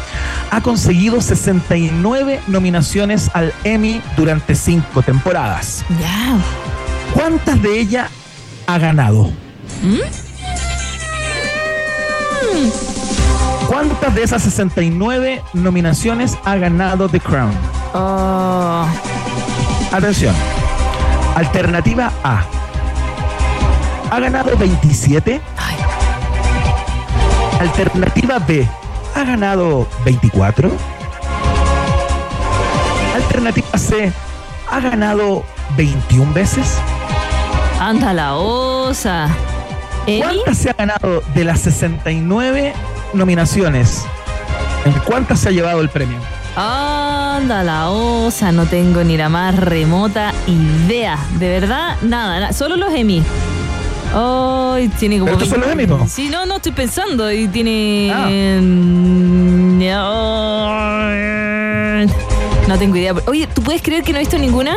[0.53, 5.85] ha conseguido 69 nominaciones al Emmy durante cinco temporadas.
[6.01, 6.37] Ya.
[7.15, 8.11] ¿Cuántas de ellas
[8.67, 9.31] ha ganado?
[13.69, 17.53] ¿Cuántas de esas 69 nominaciones ha ganado The Crown?
[17.95, 18.87] Oh.
[19.93, 20.35] Atención.
[21.35, 22.45] Alternativa A.
[24.11, 25.41] ¿Ha ganado 27?
[25.57, 25.77] Ay.
[27.61, 28.69] Alternativa B.
[29.15, 30.71] ¿Ha ganado 24?
[33.15, 34.13] Alternativa C.
[34.71, 35.45] ¿Ha ganado
[35.77, 36.79] 21 veces?
[37.83, 39.29] Anda la osa.
[40.07, 42.75] ¿Cuántas se ha ganado de las 69
[43.13, 44.05] nominaciones?
[44.85, 46.19] ¿En cuántas se ha llevado el premio?
[46.55, 51.19] Anda la osa, no tengo ni la más remota idea.
[51.41, 53.21] De verdad, nada, na- solo los Emmy.
[54.15, 55.33] Ay, tiene como.
[55.33, 56.07] ¿Pero estos son los Emmy, po?
[56.09, 57.33] Sí, no, no estoy pensando.
[57.33, 58.13] Y tiene.
[58.15, 58.29] Ah.
[58.61, 59.79] mm,
[62.69, 63.13] No tengo idea.
[63.27, 64.77] Oye, ¿tú puedes creer que no he visto ninguna?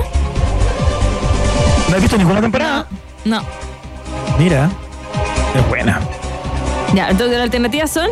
[1.95, 2.87] ¿No has visto ninguna temporada?
[3.23, 3.41] No.
[4.37, 4.69] Mira,
[5.55, 6.01] es buena.
[6.93, 8.09] Ya, entonces las alternativas son.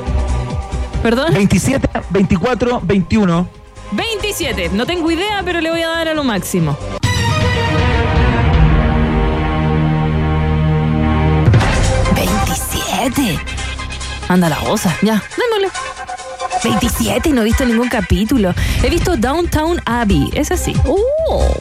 [1.02, 1.34] ¿Perdón?
[1.34, 3.46] 27, 24, 21.
[3.92, 4.70] 27.
[4.70, 6.78] No tengo idea, pero le voy a dar a lo máximo.
[12.16, 13.38] ¿27?
[14.30, 14.96] Anda la osa.
[15.02, 15.68] Ya, démosle.
[16.64, 18.54] 27 y no he visto ningún capítulo.
[18.82, 20.30] He visto Downtown Abbey.
[20.34, 20.74] Es así.
[20.88, 21.54] Oh.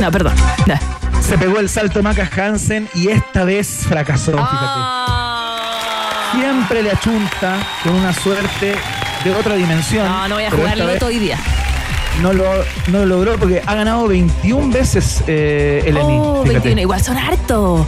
[0.00, 0.34] No, perdón.
[1.20, 4.46] Se pegó el salto Maca Hansen y esta vez fracasó, fíjate.
[4.50, 6.30] Ah.
[6.32, 8.74] Siempre le achunta con una suerte
[9.24, 10.06] de otra dimensión.
[10.06, 11.38] No, no voy a jugar loto hoy día.
[12.22, 12.44] No lo,
[12.88, 16.16] no lo logró porque ha ganado 21 veces eh, el Emmy.
[16.18, 16.68] Oh, fíjate.
[16.70, 16.80] 21.
[16.82, 17.86] Igual son harto.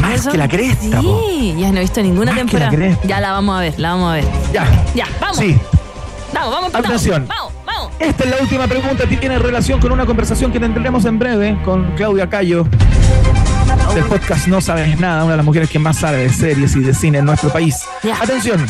[0.00, 1.20] Más que la cresta, po.
[1.28, 2.72] Sí, ya no he visto ninguna Más temporada.
[2.72, 2.98] la.
[3.04, 4.24] Ya la vamos a ver, la vamos a ver.
[4.52, 4.66] Ya.
[4.94, 5.36] Ya, vamos.
[5.36, 5.56] Sí.
[6.32, 6.86] Vamos, vamos, vamos.
[6.88, 7.26] Atención.
[7.28, 7.51] Vamos.
[8.02, 9.04] Esta es la última pregunta.
[9.06, 12.66] Tiene relación con una conversación que tendremos en breve con Claudia Cayo.
[13.94, 16.80] Del podcast No Sabes Nada, una de las mujeres que más sabe de series y
[16.80, 17.76] de cine en nuestro país.
[18.20, 18.66] Atención.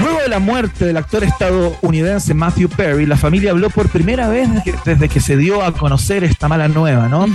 [0.00, 4.48] Luego de la muerte del actor estadounidense Matthew Perry, la familia habló por primera vez
[4.48, 7.26] desde que, desde que se dio a conocer esta mala nueva, ¿no?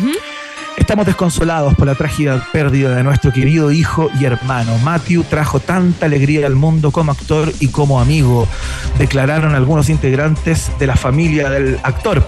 [0.77, 4.77] Estamos desconsolados por la trágica pérdida de nuestro querido hijo y hermano.
[4.77, 8.47] Matthew trajo tanta alegría al mundo como actor y como amigo,
[8.99, 12.25] declararon algunos integrantes de la familia del actor.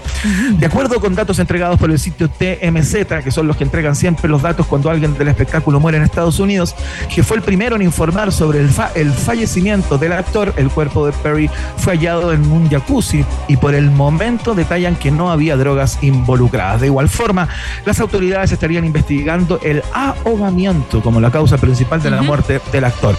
[0.58, 4.28] De acuerdo con datos entregados por el sitio TMZ, que son los que entregan siempre
[4.28, 6.74] los datos cuando alguien del espectáculo muere en Estados Unidos,
[7.14, 11.12] que fue el primero en informar sobre el, el fallecimiento del actor, el cuerpo de
[11.12, 15.98] Perry fue hallado en un jacuzzi y por el momento detallan que no había drogas
[16.02, 16.80] involucradas.
[16.80, 17.48] De igual forma,
[17.86, 23.16] las autoridades estarían investigando el ahogamiento como la causa principal de la muerte del actor.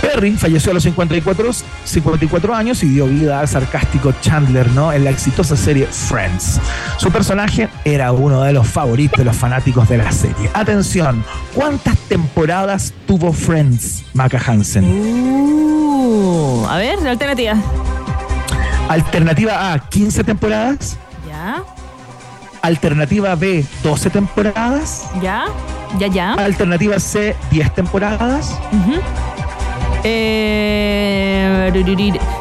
[0.00, 1.50] Perry falleció a los 54,
[1.84, 4.92] 54 años y dio vida al sarcástico Chandler, ¿no?
[4.92, 6.60] En la exitosa serie Friends.
[6.98, 10.50] Su personaje era uno de los favoritos de los fanáticos de la serie.
[10.52, 11.24] Atención,
[11.54, 14.84] ¿cuántas temporadas tuvo Friends, Maca Hansen?
[14.84, 17.54] Uh, a ver, la alternativa.
[18.88, 20.98] Alternativa A, 15 temporadas.
[21.26, 21.62] Ya,
[22.64, 25.06] Alternativa B, 12 temporadas.
[25.20, 25.44] ya,
[25.98, 26.32] ya, ya.
[26.34, 28.58] Alternativa C, 10 temporadas.
[30.02, 31.70] Eh,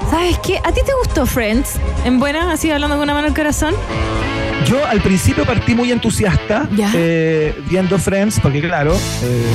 [0.10, 0.60] ¿Sabes qué?
[0.64, 1.74] ¿A ti te gustó Friends?
[2.06, 2.52] ¿En buena?
[2.52, 3.74] Así hablando con una mano al corazón.
[4.66, 6.90] Yo al principio partí muy entusiasta Ya.
[6.96, 8.94] eh, viendo Friends, porque claro,
[9.24, 9.46] eh,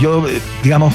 [0.00, 0.92] yo, eh, digamos,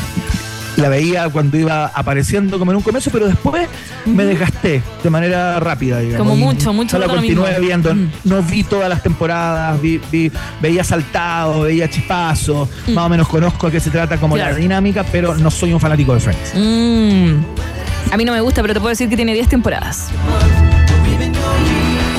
[0.78, 3.68] la veía cuando iba apareciendo como en un comienzo, pero después
[4.06, 6.28] me desgasté de manera rápida, digamos.
[6.28, 8.12] Como mucho, mucho la continué viendo, Mm.
[8.26, 13.68] no vi todas las temporadas, vi, vi- veía saltado, veía chispazos, más o menos conozco
[13.68, 14.38] a qué se trata como Mm.
[14.38, 14.54] Claro.
[14.54, 16.54] la dinámica, pero no soy un fanático de Friends.
[16.56, 18.14] Mm.
[18.14, 20.08] A mí no me gusta, pero te puedo decir que tiene 10 temporadas.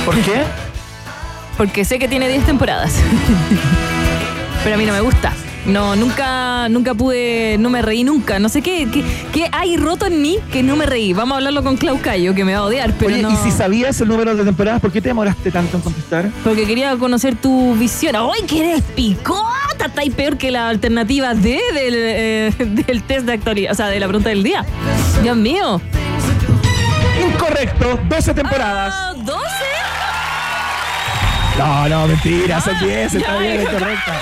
[0.04, 0.42] ¿Por qué?
[1.56, 2.92] Porque sé que tiene 10 temporadas.
[4.64, 5.32] pero a mí no me gusta.
[5.68, 8.38] No, nunca, nunca pude, no me reí nunca.
[8.38, 11.12] No sé qué, qué, qué hay roto en mí que no me reí.
[11.12, 13.30] Vamos a hablarlo con Clau Cayo, que me va a odiar, pero Oye, no.
[13.30, 16.30] y si sabías el número de temporadas, ¿por qué te demoraste tanto en contestar?
[16.42, 18.16] Porque quería conocer tu visión.
[18.16, 19.86] ¡Ay, que eres picota!
[19.86, 23.88] Está ahí peor que la alternativa D del, eh, del test de actualidad, o sea,
[23.88, 24.64] de la pregunta del día.
[25.22, 25.80] Dios mío.
[27.30, 28.94] Incorrecto, 12 temporadas.
[28.96, 29.34] Ah, ¿12?
[31.58, 34.20] No, no, mentira, son 10, está ya, bien, es correcta.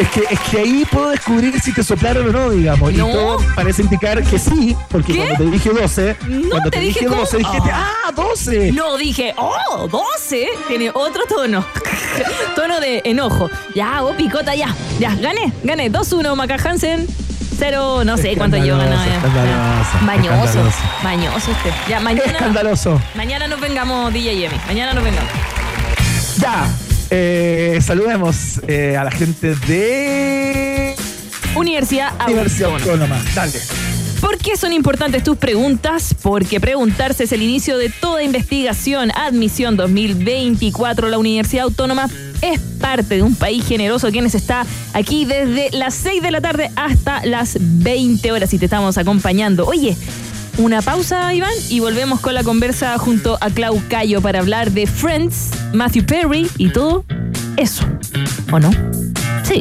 [0.00, 2.90] Es que, es que ahí puedo descubrir si te soplaron o no, digamos.
[2.94, 3.08] No.
[3.08, 5.18] Y todo parece indicar que sí, porque ¿Qué?
[5.18, 7.52] cuando te dije 12, No, cuando te te, dije dije 12, cómo.
[7.52, 8.72] dijiste, ¡ah, 12!
[8.72, 10.48] No, dije, oh, 12.
[10.68, 11.64] Tiene otro tono.
[12.56, 13.50] tono de enojo.
[13.74, 14.74] Ya, oh, picota, ya.
[14.98, 15.90] Ya, gané, gané.
[15.92, 17.06] 2-1, Maca Hansen.
[17.58, 20.62] Cero, no sé cuánto yo escandaloso, Mañoso,
[21.02, 21.70] mañoso usted.
[21.90, 22.98] Ya, mañana, Escandaloso.
[23.14, 24.54] mañana nos vengamos, DJ Yemi.
[24.66, 25.30] Mañana nos vengamos.
[26.38, 26.66] Ya,
[27.10, 30.94] eh, saludemos eh, a la gente de
[31.54, 33.16] Universidad Universidad Autónoma.
[33.16, 33.22] Autónoma.
[33.34, 33.60] Dale.
[34.20, 36.14] ¿Por qué son importantes tus preguntas?
[36.22, 39.10] Porque preguntarse es el inicio de toda investigación.
[39.12, 41.08] Admisión 2024.
[41.08, 42.08] La Universidad Autónoma
[42.42, 46.70] es parte de un país generoso quienes está aquí desde las 6 de la tarde
[46.76, 49.66] hasta las 20 horas y te estamos acompañando.
[49.66, 49.96] Oye,
[50.58, 54.86] una pausa, Iván, y volvemos con la conversa junto a Clau Cayo para hablar de
[54.86, 57.04] Friends, Matthew Perry y todo
[57.56, 57.84] eso.
[58.52, 58.70] ¿O no?
[59.42, 59.60] Sí,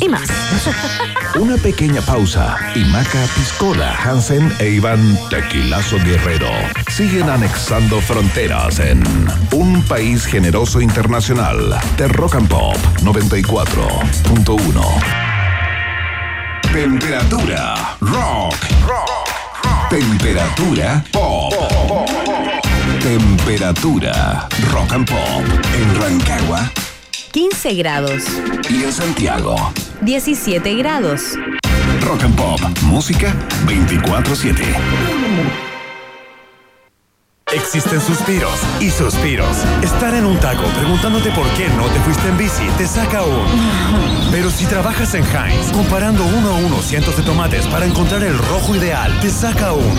[0.00, 0.28] y más.
[1.40, 6.50] Una pequeña pausa y Maca Piscola, Hansen e Iván Tequilazo Guerrero
[6.90, 9.02] siguen anexando fronteras en
[9.52, 14.82] un país generoso internacional de Rock and Pop 94.1.
[16.72, 18.54] Temperatura rock.
[19.94, 21.54] Temperatura pop.
[23.00, 26.68] Temperatura rock and pop en Rancagua
[27.30, 28.24] 15 grados,
[28.68, 29.54] y en Santiago.
[30.00, 31.38] 17 grados.
[32.00, 33.32] Rock and Pop, música
[33.66, 34.64] 24/7.
[37.54, 39.64] Existen suspiros y suspiros.
[39.80, 43.46] Estar en un taco preguntándote por qué no te fuiste en bici te saca un.
[44.32, 48.36] Pero si trabajas en Heinz, comparando uno a uno cientos de tomates para encontrar el
[48.36, 49.98] rojo ideal, te saca un.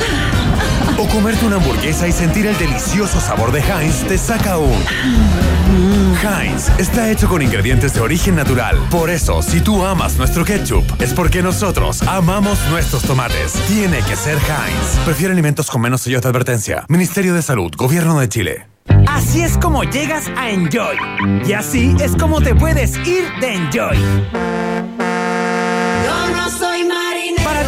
[0.97, 4.81] O comerte una hamburguesa y sentir el delicioso sabor de Heinz te saca un.
[6.23, 8.77] Heinz está hecho con ingredientes de origen natural.
[8.89, 13.53] Por eso, si tú amas nuestro ketchup, es porque nosotros amamos nuestros tomates.
[13.67, 15.03] Tiene que ser Heinz.
[15.03, 16.85] Prefiere alimentos con menos sellos de advertencia.
[16.87, 18.67] Ministerio de Salud, Gobierno de Chile.
[19.07, 20.95] Así es como llegas a Enjoy.
[21.45, 23.97] Y así es como te puedes ir de Enjoy.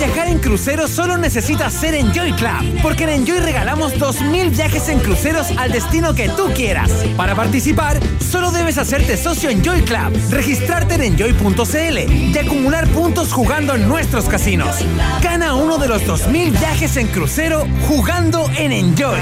[0.08, 5.00] Viajar en crucero solo necesitas ser Enjoy Club, porque en Enjoy regalamos 2.000 viajes en
[5.00, 6.90] cruceros al destino que tú quieras.
[7.18, 13.76] Para participar, solo debes hacerte socio Enjoy Club, registrarte en enjoy.cl y acumular puntos jugando
[13.76, 14.78] en nuestros casinos.
[15.22, 19.20] Gana uno de los 2.000 viajes en crucero jugando en Enjoy.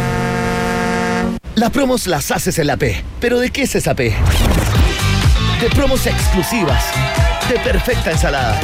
[1.56, 3.04] Las promos las haces en la P.
[3.20, 4.14] ¿Pero de qué es esa P?
[5.62, 6.84] De promos exclusivas,
[7.50, 8.60] de perfecta ensalada,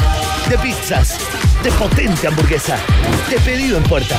[0.49, 1.17] de pizzas,
[1.64, 2.78] de potente hamburguesa,
[3.30, 4.18] de pedido en puerta.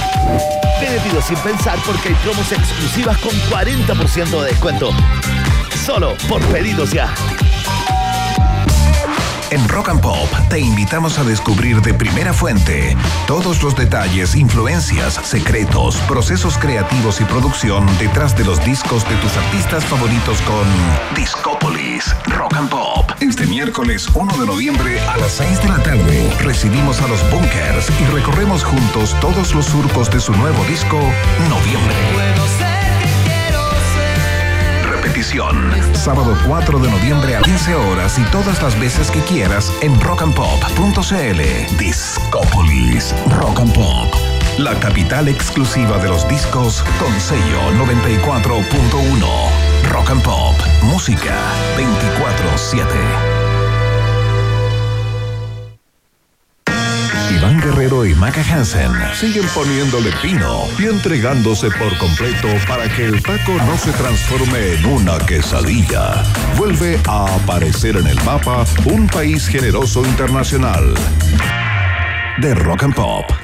[0.81, 4.91] Te pido sin pensar porque hay promos exclusivas con 40% de descuento.
[5.85, 7.13] Solo por pedidos ya.
[9.51, 15.15] En Rock and Pop te invitamos a descubrir de primera fuente todos los detalles, influencias,
[15.15, 20.65] secretos, procesos creativos y producción detrás de los discos de tus artistas favoritos con
[21.15, 21.82] Discópolis
[22.27, 23.11] Rock and Pop.
[23.21, 27.91] Este miércoles 1 de noviembre a las 6 de la tarde recibimos a los Bunkers
[28.01, 30.99] y recorremos juntos todos los surcos de su nuevo disco
[31.49, 31.95] Noviembre.
[34.91, 35.73] Repetición.
[35.95, 41.77] Sábado 4 de noviembre a 15 horas y todas las veces que quieras en rockandpop.cl.
[41.79, 44.22] Discópolis Rock and Pop.
[44.59, 49.91] La capital exclusiva de los discos con sello 94.1.
[49.91, 50.55] Rock and Pop.
[50.83, 51.35] Música
[51.77, 52.87] 24-7.
[57.35, 63.23] Iván Guerrero y Maca Hansen siguen poniéndole pino y entregándose por completo para que el
[63.23, 66.23] taco no se transforme en una quesadilla.
[66.59, 70.93] Vuelve a aparecer en el mapa un país generoso internacional
[72.39, 73.42] de rock and pop.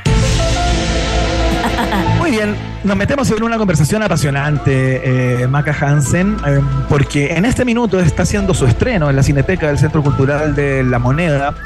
[2.38, 7.98] Bien, nos metemos en una conversación apasionante, eh, Maca Hansen, eh, porque en este minuto
[7.98, 11.56] está haciendo su estreno en la Cineteca del Centro Cultural de La Moneda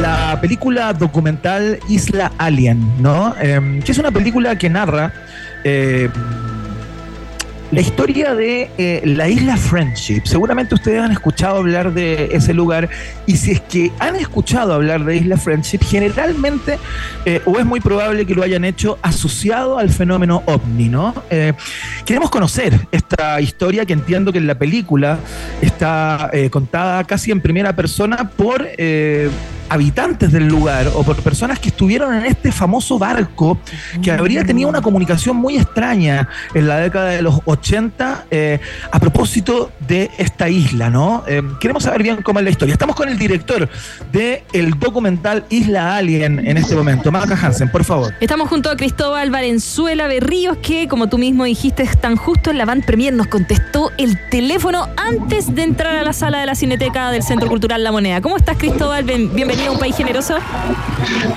[0.00, 3.34] la película documental Isla Alien, ¿no?
[3.40, 5.12] Eh, que es una película que narra
[5.64, 6.08] eh,
[7.74, 10.22] La historia de eh, la isla Friendship.
[10.26, 12.88] Seguramente ustedes han escuchado hablar de ese lugar
[13.26, 16.78] y si es que han escuchado hablar de Isla Friendship, generalmente
[17.24, 21.16] eh, o es muy probable que lo hayan hecho asociado al fenómeno ovni, ¿no?
[21.30, 21.52] Eh,
[22.04, 25.18] queremos conocer esta historia que entiendo que en la película
[25.60, 28.68] está contada casi en primera persona por
[29.68, 33.58] habitantes del lugar o por personas que estuvieron en este famoso barco
[34.02, 38.58] que habría tenido una comunicación muy extraña en la década de los 80 eh,
[38.90, 41.24] a propósito de esta isla, ¿no?
[41.26, 42.72] Eh, queremos saber bien cómo es la historia.
[42.72, 43.68] Estamos con el director
[44.12, 48.14] del el documental Isla Alien en este momento, Maca Hansen, por favor.
[48.20, 52.64] Estamos junto a Cristóbal Valenzuela Berríos, que, como tú mismo dijiste, están justo en la
[52.64, 53.12] Van Premier.
[53.14, 57.48] Nos contestó el teléfono antes de entrar a la sala de la Cineteca del Centro
[57.48, 58.20] Cultural La Moneda.
[58.20, 59.04] ¿Cómo estás, Cristóbal?
[59.04, 60.36] Bien- bienvenido a un país generoso.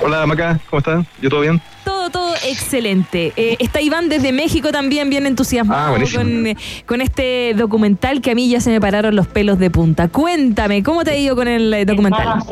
[0.02, 1.06] Hola Maca, ¿cómo estás?
[1.20, 1.60] ¿Yo todo bien?
[1.84, 3.32] Todo, todo excelente.
[3.36, 6.56] Eh, está Iván desde México también, bien entusiasmado Ah, con, eh,
[6.86, 10.08] con este documental que a mí ya se me pararon los pelos de punta.
[10.08, 12.42] Cuéntame, ¿cómo te ha ido con el eh, documental?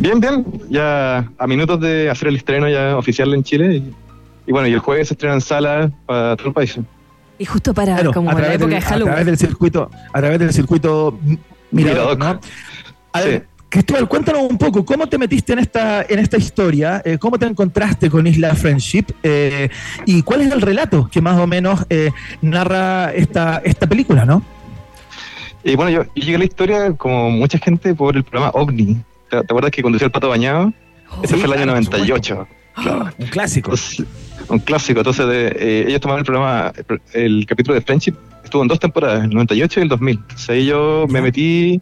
[0.00, 0.44] Bien, bien.
[0.68, 3.76] Ya a minutos de hacer el estreno ya oficial en Chile.
[3.76, 3.94] Y,
[4.46, 6.78] y bueno, y el jueves se estrena en sala para todo el país.
[7.38, 9.06] Y justo para Claro, como a la través época del- de A Halloween.
[9.14, 11.18] través del circuito, a través del circuito
[11.70, 12.40] Mirador, ¿no?
[13.12, 17.00] A ver, Cristóbal, cuéntanos un poco, ¿cómo te metiste en esta, en esta historia?
[17.04, 19.04] Eh, ¿Cómo te encontraste con Isla Friendship?
[19.22, 19.68] Eh,
[20.06, 22.10] ¿Y cuál es el relato que más o menos eh,
[22.42, 24.42] narra esta, esta película, no?
[25.62, 29.04] Y bueno, yo, yo llegué a la historia como mucha gente por el programa OVNI.
[29.30, 30.72] ¿Te, te acuerdas que conducía el pato bañado?
[31.22, 32.48] Ese sí, fue el año claro, por 98.
[32.74, 33.10] Claro.
[33.18, 33.72] Un clásico.
[34.48, 34.98] un clásico.
[34.98, 38.80] Entonces, de, eh, ellos tomaron el programa, el, el capítulo de Friendship, estuvo en dos
[38.80, 40.16] temporadas, el 98 y el 2000.
[40.16, 41.80] Entonces ahí yo me metí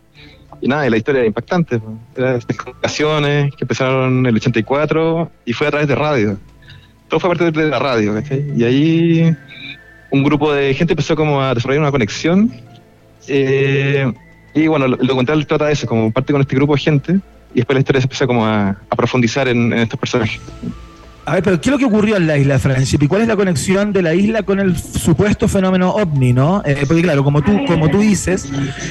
[0.60, 1.78] y nada, y la historia era impactante.
[1.78, 1.94] pues.
[2.16, 6.38] Era estas comunicaciones que empezaron en el 84 y fue a través de radio.
[7.08, 8.44] Todo fue a partir de la radio, ¿cachai?
[8.56, 9.36] Y ahí
[10.10, 12.52] un grupo de gente empezó como a desarrollar una conexión.
[13.26, 14.12] eh,
[14.54, 17.20] y bueno, el documental trata de eso, como parte con este grupo de gente.
[17.54, 20.40] Y después la historia se empezó como a, profundizar en estos personajes.
[21.28, 23.02] A ver, pero ¿qué es lo que ocurrió en la isla Friendship?
[23.02, 26.62] ¿Y cuál es la conexión de la isla con el supuesto fenómeno ovni, no?
[26.64, 28.48] Eh, porque claro, como tú, como tú dices,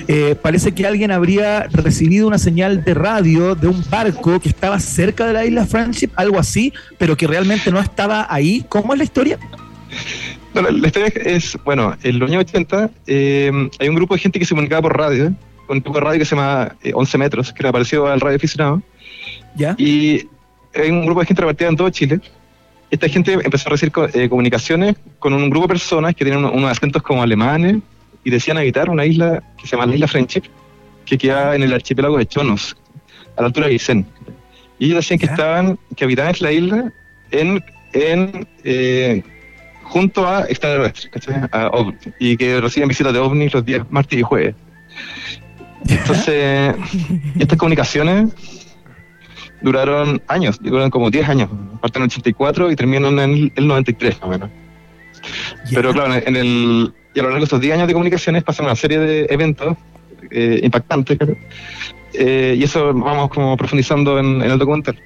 [0.08, 4.80] eh, parece que alguien habría recibido una señal de radio de un barco que estaba
[4.80, 8.64] cerca de la isla Friendship, algo así, pero que realmente no estaba ahí.
[8.70, 9.40] ¿Cómo es la historia?
[10.54, 14.20] No, la, la historia es, bueno, en los años 80 eh, hay un grupo de
[14.20, 15.34] gente que se comunicaba por radio,
[15.66, 18.22] con un tipo de radio que se llama eh, 11 metros, que era parecido al
[18.22, 18.84] radio aficionado.
[19.56, 19.74] ¿Ya?
[19.80, 20.28] Y
[20.82, 22.20] hay un grupo de gente repartida en todo Chile.
[22.90, 26.72] Esta gente empezó a recibir eh, comunicaciones con un grupo de personas que tenían unos,
[26.72, 27.78] acentos como alemanes
[28.24, 30.44] y decían habitar una isla que se llama la isla Friendship,
[31.06, 32.76] que queda en el archipiélago de Chonos,
[33.36, 34.06] a la altura de Vicen.
[34.80, 36.94] Y ellos decían que estaban, que habitaban en la isla
[37.32, 37.64] en,
[37.94, 39.24] en eh,
[39.84, 41.10] junto a extraterrestres.
[41.52, 44.56] A ovnis, y que reciben visitas de ovnis los días martes y jueves.
[45.88, 46.76] Entonces,
[47.40, 48.34] estas comunicaciones
[49.62, 51.50] duraron años, duraron como 10 años,
[51.82, 54.50] parten en el 84 y terminan en el, el 93 más o menos.
[55.74, 58.66] Pero claro, en el, y a lo largo de estos 10 años de comunicaciones pasan
[58.66, 59.78] una serie de eventos
[60.32, 61.36] eh, impactantes, claro.
[62.14, 64.98] Eh, y eso vamos como profundizando en, en el documental.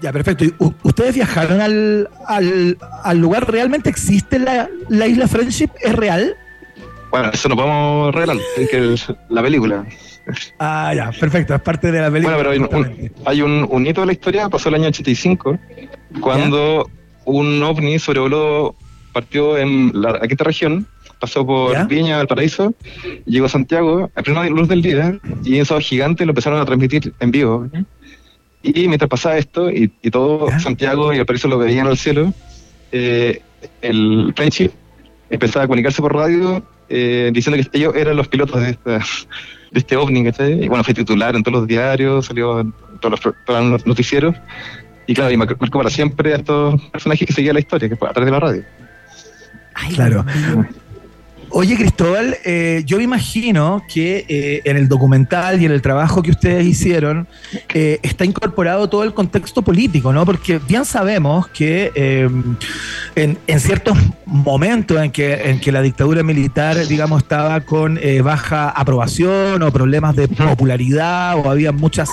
[0.00, 0.44] Ya, perfecto.
[0.44, 3.50] ¿Y ¿Ustedes viajaron al, al, al lugar?
[3.50, 5.68] ¿Realmente existe la, la isla Friendship?
[5.80, 6.36] ¿Es real?
[7.10, 8.96] Bueno, eso no podemos revelar, es que
[9.28, 9.84] la película.
[10.58, 11.54] Ah, ya, perfecto.
[11.54, 12.36] Es parte de la película.
[12.36, 14.88] Bueno, pero hay, un, un- hay un, un hito de la historia, pasó el año
[14.88, 15.58] 85,
[16.20, 16.88] cuando
[17.24, 18.74] un ovni sobrevoló,
[19.12, 20.86] partió en la, la quinta región,
[21.20, 22.74] pasó por Viña, Valparaíso,
[23.26, 27.12] llegó a Santiago a plena luz del día, y esos gigantes lo empezaron a transmitir
[27.20, 27.68] en vivo.
[28.62, 32.32] Y mientras pasaba esto, y, y todo Santiago y Valparaíso lo veían al cielo,
[32.92, 33.40] eh,
[33.80, 34.70] el Friendship
[35.30, 39.00] empezaba a comunicarse por radio eh, diciendo que ellos eran los pilotos de, esta,
[39.72, 40.64] de este ovni, ¿cachai?
[40.64, 44.36] Y bueno, fue titular en todos los diarios, salió en todos los, todos los noticieros.
[45.06, 47.96] Y claro, y marcó marcó para siempre a estos personajes que seguían la historia, que
[47.96, 48.64] fue a través de la radio.
[49.94, 50.24] Claro.
[51.54, 56.22] Oye, Cristóbal, eh, yo me imagino que eh, en el documental y en el trabajo
[56.22, 57.28] que ustedes hicieron
[57.74, 60.24] eh, está incorporado todo el contexto político, ¿no?
[60.24, 62.26] Porque bien sabemos que eh,
[63.16, 68.70] en, en ciertos momentos en que, en que la dictadura militar, digamos, estaba con baja
[68.70, 72.08] aprobación o problemas de popularidad o había muchas,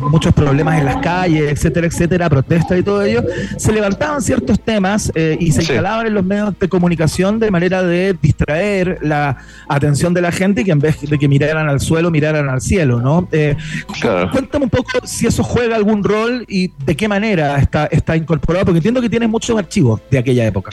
[0.00, 3.24] muchos problemas en las calles, etcétera, etcétera, protestas y todo ello,
[3.56, 8.16] se levantaban ciertos temas y se instalaban en los medios de comunicación de manera de
[8.22, 9.36] distraer la
[9.68, 12.60] atención de la gente y que en vez de que miraran al suelo, miraran al
[12.60, 13.28] cielo, ¿no?
[13.32, 17.86] Eh, cu- Cuéntame un poco si eso juega algún rol y de qué manera está,
[17.86, 20.70] está incorporado, porque entiendo que tienes muchos archivos de aquella época.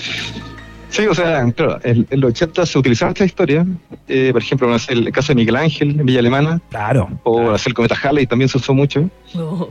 [0.90, 3.66] Sí, o sea, claro, en, en los 80 se utilizaba esta historia,
[4.10, 7.10] eh, por ejemplo, el caso de Miguel Ángel en Villa Alemana, Claro.
[7.24, 9.10] o hacer el cometa Halley también se usó mucho,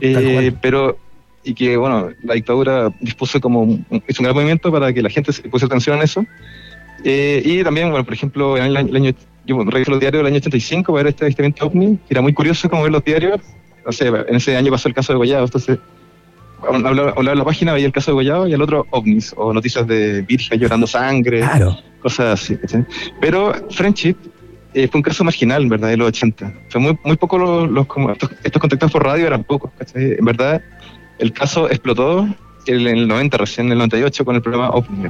[0.01, 0.97] Eh, pero
[1.43, 5.09] y que bueno, la dictadura dispuso como un- hizo un gran movimiento para que la
[5.09, 6.25] gente se pusiera atención en eso.
[7.03, 9.11] Eh, y también, bueno, por ejemplo, en el año, el año-
[9.45, 12.33] yo reviso los diarios del año 85 para ver este avistamiento ovni, que era muy
[12.33, 13.39] curioso como ver los diarios,
[13.85, 15.79] no sé, en ese año pasó el caso de Gollado, entonces
[16.61, 19.51] hablaba, hablaba en la página, veía el caso de Gollado y el otro ovnis, o
[19.51, 21.75] noticias de virgen llorando sangre, Claro.
[22.01, 22.55] cosas así.
[22.57, 22.85] ¿cachai?
[23.19, 24.15] Pero Friendship
[24.73, 26.53] eh, fue un caso marginal, en verdad, de los 80.
[26.69, 29.71] Fue muy, muy poco los, los- como estos, estos contactados por radio eran pocos.
[29.95, 30.61] En verdad,
[31.19, 32.27] el caso explotó
[32.67, 35.09] en el 90, recién en el 98 con el programa OVNI.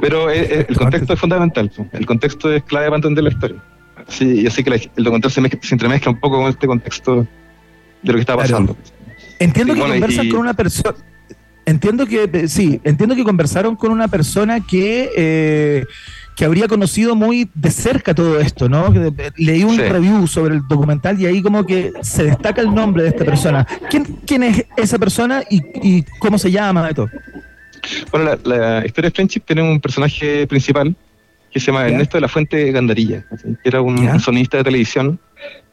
[0.00, 3.62] Pero eh, eh, el contexto es fundamental, el contexto es clave para entender la historia.
[4.08, 7.16] Sí, y así que la- el documental se, se entremezcla un poco con este contexto
[8.02, 8.48] de lo que está Claro.
[8.48, 8.76] pasando.
[9.38, 10.94] Entiendo Sí, que bueno, y- con una persona.
[11.66, 15.84] Entiendo que, eh, sí, entiendo que conversaron con una persona que, eh,
[16.34, 18.92] que habría conocido muy de cerca todo esto, ¿no?
[19.36, 19.82] Leí un Sí.
[19.82, 23.66] review sobre el documental y ahí como que se destaca el nombre de esta persona.
[23.90, 27.08] ¿Quién, quién es esa persona y, y cómo se llama esto?
[28.10, 30.94] Bueno, la, la historia de Friendship tiene un personaje principal
[31.50, 31.94] que se llama ¿Ya?
[31.94, 34.12] Ernesto de la Fuente Gandarilla, que era un, ¿Ya?
[34.14, 35.18] un sonidista de televisión,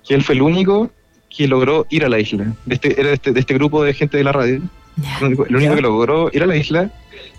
[0.08, 0.92] que él fue el único
[1.30, 2.54] que logró ir a la isla.
[2.70, 4.62] Este, era de este, de este grupo de gente de la radio.
[5.20, 5.76] El único, el único ¿Ya?
[5.76, 6.90] que logró ir a la isla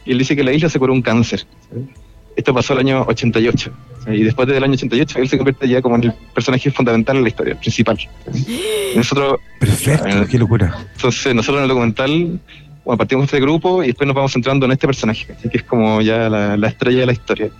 [0.05, 1.45] y él dice que la isla se curó un cáncer.
[1.69, 1.89] ¿cachai?
[2.37, 3.73] Esto pasó el año 88.
[3.99, 4.21] ¿cachai?
[4.21, 7.23] Y después del año 88 él se convierte ya como en el personaje fundamental en
[7.25, 7.99] la historia, principal.
[8.33, 10.79] Y nosotros, Perfecto, qué locura.
[10.95, 12.41] entonces nosotros en el documental
[12.89, 15.63] bueno, partimos de este grupo y después nos vamos centrando en este personaje, que es
[15.63, 17.51] como ya la estrella de la historia,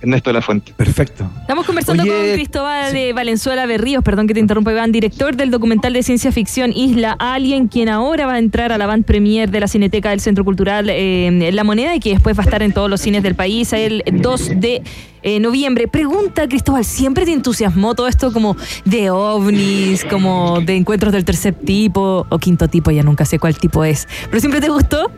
[0.00, 0.72] Ernesto de la Fuente.
[0.76, 1.28] Perfecto.
[1.40, 5.50] Estamos conversando Oye, con Cristóbal de Valenzuela Berríos, perdón que te interrumpa Iván, director del
[5.50, 9.50] documental de ciencia ficción Isla Alien, quien ahora va a entrar a la band premier
[9.50, 12.62] de la Cineteca del Centro Cultural eh, La Moneda y que después va a estar
[12.62, 14.82] en todos los cines del país el 2 de
[15.22, 15.88] eh, noviembre.
[15.88, 21.54] Pregunta Cristóbal, ¿siempre te entusiasmó todo esto como de ovnis, como de encuentros del tercer
[21.54, 22.92] tipo o quinto tipo?
[22.92, 24.06] Ya nunca sé cuál tipo es.
[24.26, 25.10] ¿Pero siempre te gustó?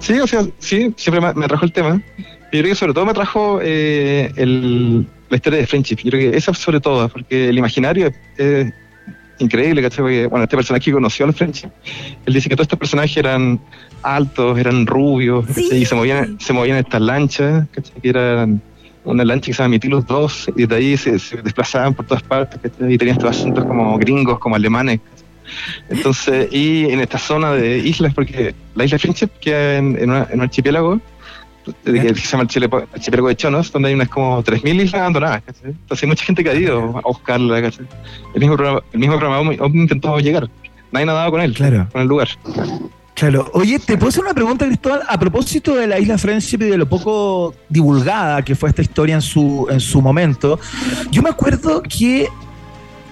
[0.00, 2.02] Sí, o sea, sí, siempre me, me atrajo el tema.
[2.52, 5.96] Yo creo que sobre todo me atrajo eh, el- la historia de Friendship.
[6.02, 8.72] Yo creo que esa sobre todo, porque el imaginario es, es
[9.38, 10.00] increíble, ¿cachai?
[10.00, 11.68] Porque, bueno, este personaje conoció al Friendship.
[12.26, 13.60] Él dice que todos estos personajes eran
[14.02, 15.78] altos, eran rubios, ¿cachai?
[15.82, 18.00] y se movían, se movían estas lanchas, ¿cachai?
[18.02, 18.60] que eran
[19.04, 22.22] una lancha que se llama Mitilus 2, y de ahí se, se desplazaban por todas
[22.22, 22.92] partes, ¿cachai?
[22.92, 25.00] y tenían estos asuntos como gringos, como alemanes,
[25.88, 30.26] entonces, y en esta zona de islas, porque la isla Friendship queda en, en, una-
[30.30, 31.00] en un archipiélago
[31.84, 35.00] de- que se llama el Chile- archipiélago de Chonos, donde hay unas como 3.000 islas
[35.00, 35.42] abandonadas.
[35.42, 35.70] ¿cachai?
[35.70, 37.62] Entonces hay mucha gente que ha ido a buscarla.
[37.62, 37.86] ¿cachai?
[38.34, 40.48] El mismo programa, el mismo programa intentó llegar.
[40.92, 41.86] Nadie ha dado con él, Claro.
[41.92, 42.28] con el lugar.
[43.14, 43.50] Claro.
[43.52, 45.02] Oye, ¿te puedo hacer una pregunta, Cristóbal?
[45.06, 49.14] A propósito de la isla Friendship y de lo poco divulgada que fue esta historia
[49.14, 50.58] en su, en su momento,
[51.10, 52.28] yo me acuerdo que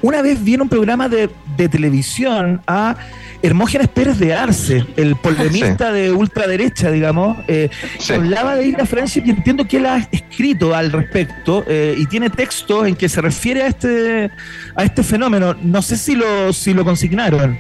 [0.01, 1.29] una vez vi en un programa de,
[1.59, 2.97] de televisión a
[3.43, 7.69] Hermógenes Pérez de Arce, el polemista de ultraderecha, digamos, eh,
[8.07, 12.07] que hablaba de Isla Friendship y entiendo que él ha escrito al respecto eh, y
[12.07, 14.31] tiene textos en que se refiere a este,
[14.75, 15.55] a este fenómeno.
[15.63, 17.59] No sé si lo, si lo consignaron.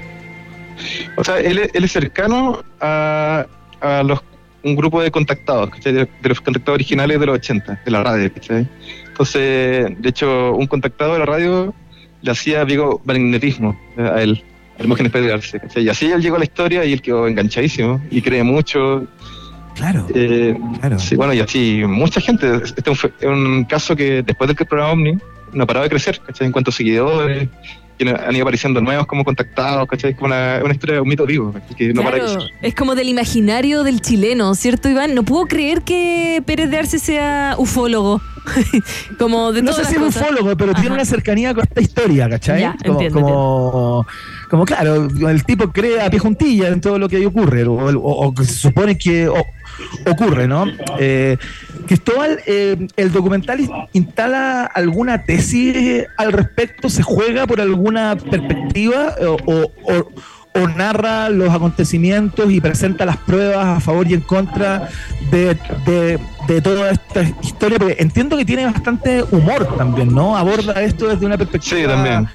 [1.16, 3.46] O sea, él, es- él es cercano a,
[3.80, 4.20] a los,
[4.62, 5.92] un grupo de contactados, ¿cachai?
[5.92, 8.32] De, los contactados originales de los 80, de la radio.
[8.32, 8.68] ¿cachai?
[9.08, 11.74] Entonces, de hecho, un contactado de la radio
[12.22, 14.42] le hacía, digo, magnetismo a él,
[14.78, 15.84] Hermógenes Pérez Arce, ¿cachai?
[15.84, 19.06] Y así él llegó a la historia y él quedó enganchadísimo y cree mucho.
[19.74, 20.06] Claro.
[20.80, 20.98] claro.
[20.98, 22.62] Sí, bueno, y así, mucha gente.
[22.64, 25.18] Este es un, caso que después del programa Omni
[25.52, 26.46] no ha parado de crecer, ¿cachai?
[26.46, 27.48] En cuanto a seguidores,
[28.00, 30.10] han ido apareciendo nuevos como contactados, ¿cachai?
[30.10, 32.18] Es como una, una historia, un mito vivo, que no para
[32.62, 35.14] es como del imaginario del chileno, ¿cierto, Iván?
[35.14, 38.20] No puedo creer que Pérez de Arce sea ufólogo.
[39.18, 42.60] como de no sé si es ufólogo, pero tiene una cercanía con esta historia, ¿cachai?
[42.60, 44.06] Ya, como, entiendo, como,
[44.50, 47.74] como, claro, el tipo cree a pie juntilla en todo lo que ahí ocurre, o,
[47.74, 49.46] o- o que se supone que o-
[50.06, 50.64] ocurre, ¿no?
[50.98, 51.36] Eh,
[51.86, 56.90] Cristóbal, eh, ¿el documental in- instala alguna tesis al respecto?
[56.90, 60.08] ¿Se juega por alguna perspectiva o, o- o-
[60.60, 64.88] o narra los acontecimientos y presenta las pruebas a favor y en contra
[65.30, 67.78] de, de- de toda esta historia?
[67.78, 70.36] Porque entiendo que tiene bastante humor también, ¿no?
[70.36, 71.80] Aborda esto desde una perspectiva...
[71.80, 72.28] Sí, también.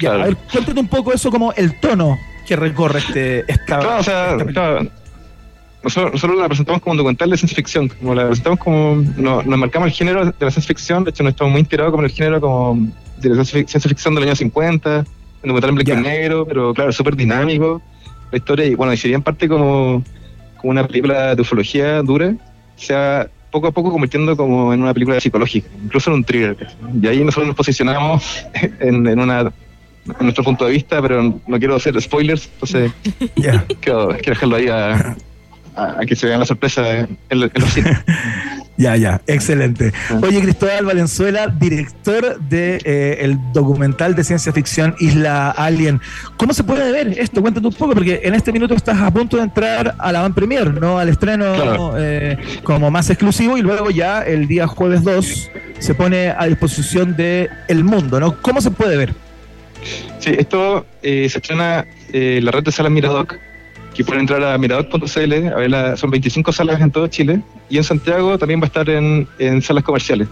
[0.00, 3.98] Ya, a ver, cuéntate un poco eso como el tono que recorre este esta, Claro,
[3.98, 4.86] o sea, esta claro,
[5.82, 9.42] nosotros, nosotros la presentamos como un documental de ciencia ficción, como la presentamos como, no-
[9.42, 12.02] nos marcamos el género de la ciencia ficción, de hecho nos estamos muy inspirados como
[12.02, 12.88] en el género como
[13.18, 15.04] de la ciencia fic- ciencia ficción del año 50, un
[15.42, 17.80] documental en blanco y negro, pero claro, súper dinámico,
[18.32, 20.02] la historia, y bueno, y si bien parte como,
[20.56, 22.34] como una película de ufología dura,
[22.76, 26.56] se ha poco a poco convirtiendo como en una película psicológica, incluso en un thriller.
[27.00, 28.44] Y ahí nosotros nos posicionamos
[28.80, 29.52] en, en una en
[30.20, 32.92] nuestro punto de vista, pero no quiero hacer spoilers, entonces
[33.34, 35.16] quiero, quiero dejarlo ahí a,
[35.76, 37.98] a- a que se vean la sorpresa en, en los cines.
[38.76, 39.92] Ya, ya, excelente.
[40.20, 46.00] Oye, Cristóbal Valenzuela, director de eh, el documental de ciencia ficción Isla Alien.
[46.36, 47.40] ¿Cómo se puede ver esto?
[47.40, 50.34] Cuéntanos un poco, porque en este minuto estás a punto de entrar a la van
[50.34, 50.98] premier, ¿no?
[50.98, 51.94] Al estreno Claro.
[51.96, 57.14] eh, como más exclusivo y luego ya el día jueves 2 se pone a disposición
[57.14, 58.42] de el mundo, ¿no?
[58.42, 59.14] ¿Cómo se puede ver?
[60.18, 63.36] Sí, esto eh, se estrena eh, la red de salas Miradoc,
[63.94, 68.38] que pueden entrar a miradoc.cl, a son 25 salas en todo Chile, y en Santiago
[68.38, 70.28] también va a estar en, en salas comerciales.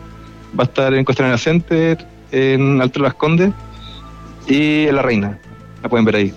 [0.59, 1.99] Va a estar en Costanera Center,
[2.31, 3.53] en Alto las Condes
[4.47, 5.39] y en La Reina.
[5.83, 6.35] La pueden ver ahí.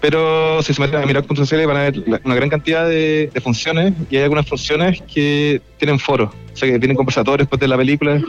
[0.00, 4.16] Pero si se meten a miradoc.cl van a ver una gran cantidad de funciones y
[4.16, 8.20] hay algunas funciones que tienen foros, o sea que tienen conversatorios después de la película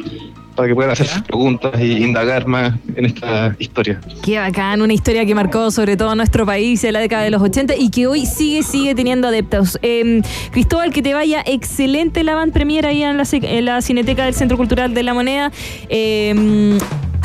[0.55, 4.01] para que puedan hacer sus preguntas e indagar más en esta historia.
[4.23, 7.41] Qué bacán, una historia que marcó sobre todo nuestro país en la década de los
[7.41, 9.77] 80 y que hoy sigue, sigue teniendo adeptos.
[9.81, 10.21] Eh,
[10.51, 14.33] Cristóbal, que te vaya excelente la van premier ahí en la, en la Cineteca del
[14.33, 15.51] Centro Cultural de la Moneda.
[15.89, 16.77] Eh,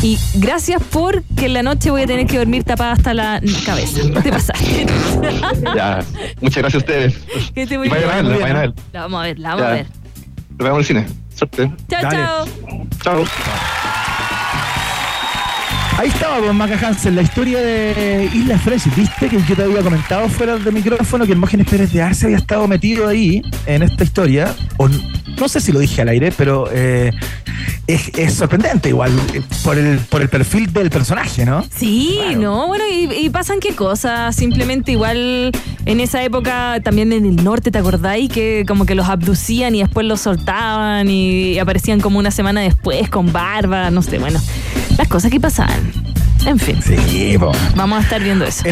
[0.03, 4.01] y gracias porque en la noche voy a tener que dormir tapada hasta la cabeza.
[4.23, 4.87] Te pasaste.
[5.75, 6.01] Ya,
[6.41, 7.19] muchas gracias a ustedes.
[7.55, 8.27] Que esté muy Y vayan a bien.
[8.27, 8.73] verla, vayan a ver.
[8.93, 9.69] La vamos a ver, la vamos Ya.
[9.69, 9.87] a ver.
[10.59, 11.17] Nos vemos en el cine.
[11.35, 11.71] Suerte.
[11.89, 12.17] Chao, Dale.
[12.17, 12.47] chao.
[13.03, 13.25] Chao.
[15.99, 18.95] Ahí estaba, pues, Maca Hansen, la historia de Isla Fresh.
[18.95, 22.37] ¿Viste que yo te había comentado fuera del micrófono que Hermógenes Pérez de Arce había
[22.39, 24.55] estado metido ahí en esta historia?
[24.77, 24.89] O
[25.39, 27.13] no sé si lo dije al aire, pero eh,
[27.87, 31.65] es, es sorprendente igual eh, por el, por el perfil del personaje, ¿no?
[31.75, 34.35] Sí, no, bueno, y, y pasan qué cosas.
[34.35, 35.53] Simplemente igual
[35.85, 38.31] en esa época, también en el norte, ¿te acordáis?
[38.31, 43.09] Que como que los abducían y después los soltaban y aparecían como una semana después
[43.09, 44.41] con barba, no sé, bueno,
[44.99, 45.93] las cosas que pasaban.
[46.45, 46.81] En fin.
[46.83, 47.51] Sí, po.
[47.75, 48.65] Vamos a estar viendo eso.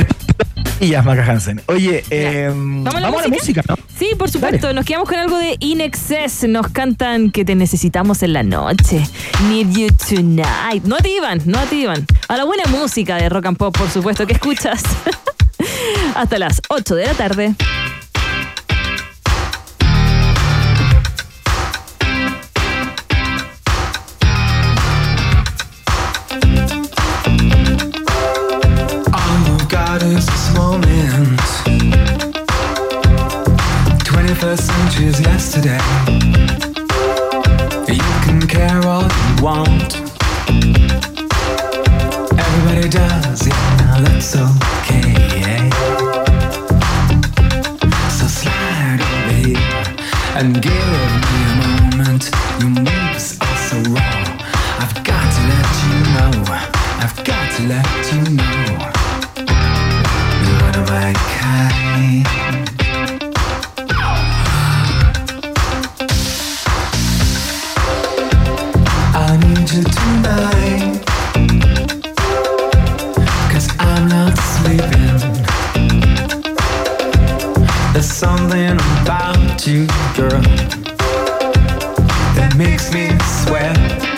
[0.80, 1.62] Y ya, Maca Hansen.
[1.66, 3.76] Oye, eh, vamos, a la música, ¿no?
[3.98, 4.72] Sí, por supuesto.
[4.72, 6.44] Nos quedamos con algo de In Excess.
[6.48, 9.06] Nos cantan que te necesitamos en la noche.
[9.48, 10.82] Need you tonight.
[10.84, 12.04] No te iban, no te iban.
[12.28, 14.82] A la buena música de rock and pop, por supuesto, que escuchas.
[16.14, 17.54] Hasta las 8 de la tarde.
[35.54, 35.78] Yesterday.
[37.92, 39.96] You can care all you want.
[42.38, 45.70] Everybody does, yeah, now that's okay.
[48.10, 49.58] So slide here
[50.36, 50.83] and give
[79.74, 80.40] you, girl,
[82.36, 83.08] that makes me
[83.44, 84.13] sweat.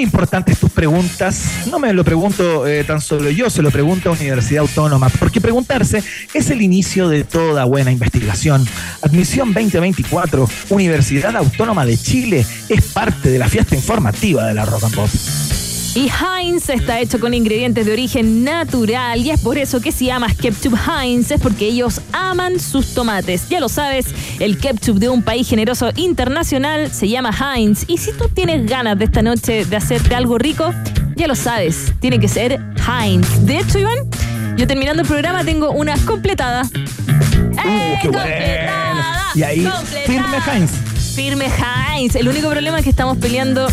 [0.00, 1.66] Importantes tus preguntas?
[1.70, 5.40] No me lo pregunto eh, tan solo yo, se lo pregunto a Universidad Autónoma, porque
[5.40, 6.02] preguntarse
[6.34, 8.66] es el inicio de toda buena investigación.
[9.02, 14.84] Admisión 2024, Universidad Autónoma de Chile, es parte de la fiesta informativa de la Rock
[14.84, 15.10] and Pop.
[15.96, 20.10] Y Heinz está hecho con ingredientes de origen natural y es por eso que si
[20.10, 23.48] amas ketchup Heinz es porque ellos aman sus tomates.
[23.48, 28.12] Ya lo sabes, el ketchup de un país generoso internacional se llama Heinz y si
[28.12, 30.70] tú tienes ganas de esta noche de hacerte algo rico,
[31.16, 33.46] ya lo sabes, tiene que ser Heinz.
[33.46, 33.96] De hecho, Iván,
[34.58, 36.64] yo terminando el programa tengo una completada.
[37.64, 38.20] ¡Eh, qué bueno!
[38.20, 39.30] completada!
[39.34, 40.04] Y ahí, completada!
[40.04, 40.95] firme Heinz.
[41.16, 42.14] Firme Heinz.
[42.14, 43.68] El único problema es que estamos peleando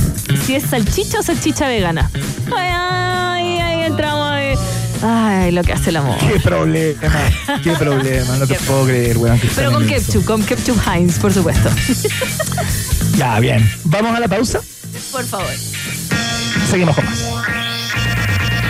[0.46, 2.10] si es salchicha o salchicha vegana.
[2.56, 4.32] Ay, ay, ahí entramos.
[4.32, 4.56] ahí.
[5.02, 6.18] Ay, lo que hace el amor.
[6.20, 7.02] Qué problema,
[7.62, 9.42] qué problema, no te puedo creer, weón.
[9.58, 11.70] Pero con ketchup, con ketchup Heinz, por supuesto.
[13.18, 13.70] Ya, bien.
[13.84, 14.62] ¿Vamos a la pausa?
[15.12, 15.54] Por favor.
[16.72, 17.20] Seguimos con más.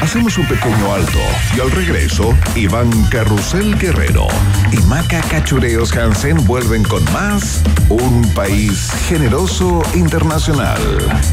[0.04, 1.18] Hacemos un pequeño alto
[1.56, 4.28] y al regreso, Iván Carrusel Guerrero
[4.70, 10.82] y Maca Cachureos Hansen vuelven con más Un País Generoso Internacional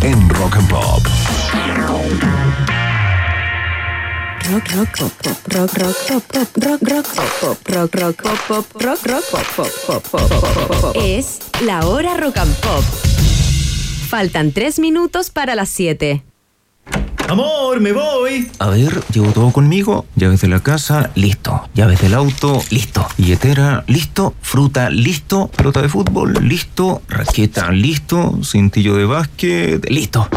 [0.03, 1.03] en Rock and Pop.
[4.53, 8.39] Rock, rock, pop, pop, rock, rock, pop, pop, rock, rock, pop, pop, rock, rock, pop,
[8.47, 10.97] pop, rock, rock, pop, pop, pop, pop, pop, pop, pop.
[10.97, 12.85] Es la hora rock and pop.
[14.09, 16.23] Faltan tres minutos para las siete.
[17.31, 18.51] Amor, me voy.
[18.59, 20.05] A ver, llevo todo conmigo.
[20.17, 21.63] Llaves de la casa, listo.
[21.75, 23.07] Llaves del auto, listo.
[23.19, 24.35] Billetera, listo.
[24.43, 25.47] Fruta, listo.
[25.47, 27.03] Pelota de fútbol, listo.
[27.09, 28.41] Raqueta, listo.
[28.43, 30.29] Cintillo de básquet, listo.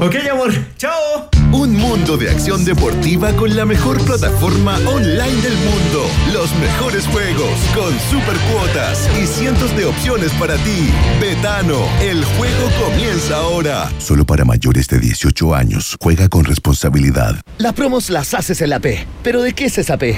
[0.00, 0.52] Ok, amor.
[0.76, 1.28] Chao.
[1.50, 6.06] Un mundo de acción deportiva con la mejor plataforma online del mundo.
[6.32, 10.88] Los mejores juegos con super cuotas y cientos de opciones para ti.
[11.20, 13.90] Betano, el juego comienza ahora.
[13.98, 15.96] Solo para mayores de 18 años.
[16.00, 17.34] Juega con responsabilidad.
[17.58, 19.04] Las promos las haces en la P.
[19.24, 20.16] ¿Pero de qué es esa P?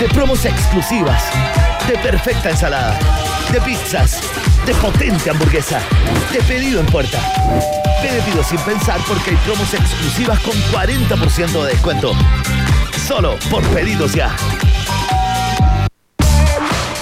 [0.00, 1.22] De promos exclusivas.
[1.88, 2.98] De perfecta ensalada.
[3.52, 4.20] De pizzas.
[4.64, 5.80] De potente hamburguesa.
[6.32, 7.18] De pedido en puerta.
[8.00, 12.12] Pide pido sin pensar porque hay promos exclusivas con 40% de descuento.
[13.06, 14.34] Solo por pedidos ya.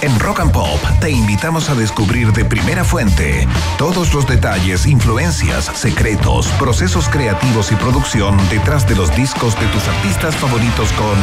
[0.03, 3.47] En Rock and Pop te invitamos a descubrir de primera fuente
[3.79, 9.87] todos los detalles, influencias, secretos, procesos creativos y producción detrás de los discos de tus
[9.87, 11.17] artistas favoritos con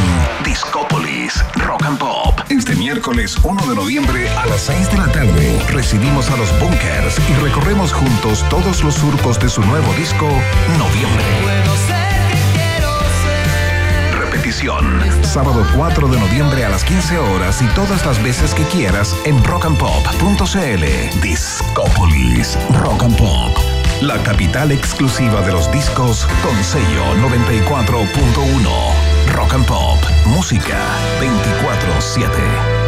[0.46, 2.40] Discópolis Rock and Pop.
[2.48, 7.18] Este miércoles 1 de noviembre a las 6 de la tarde recibimos a los Bunkers
[7.28, 10.26] y recorremos juntos todos los surcos de su nuevo disco
[10.78, 11.99] Noviembre.
[14.78, 15.24] Repetición.
[15.24, 19.42] Sábado 4 de noviembre a las 15 horas y todas las veces que quieras en
[19.44, 21.20] rockandpop.cl.
[21.22, 23.56] Discópolis Rock and Pop.
[24.00, 29.34] La capital exclusiva de los discos con sello 94.1.
[29.34, 29.98] Rock and Pop.
[30.26, 30.78] Música
[31.20, 32.79] 24-7.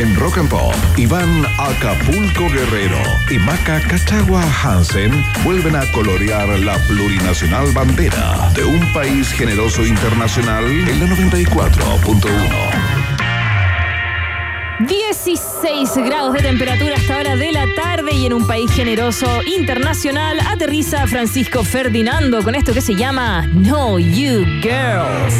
[0.00, 2.96] En Rock and Pop, Iván Acapulco Guerrero
[3.30, 5.12] y Maca Cachagua Hansen
[5.44, 12.30] vuelven a colorear la plurinacional bandera de un país generoso internacional en la 94.1.
[14.88, 20.40] 16 grados de temperatura hasta hora de la tarde y en un país generoso internacional
[20.40, 25.34] aterriza Francisco Ferdinando con esto que se llama No You Girls.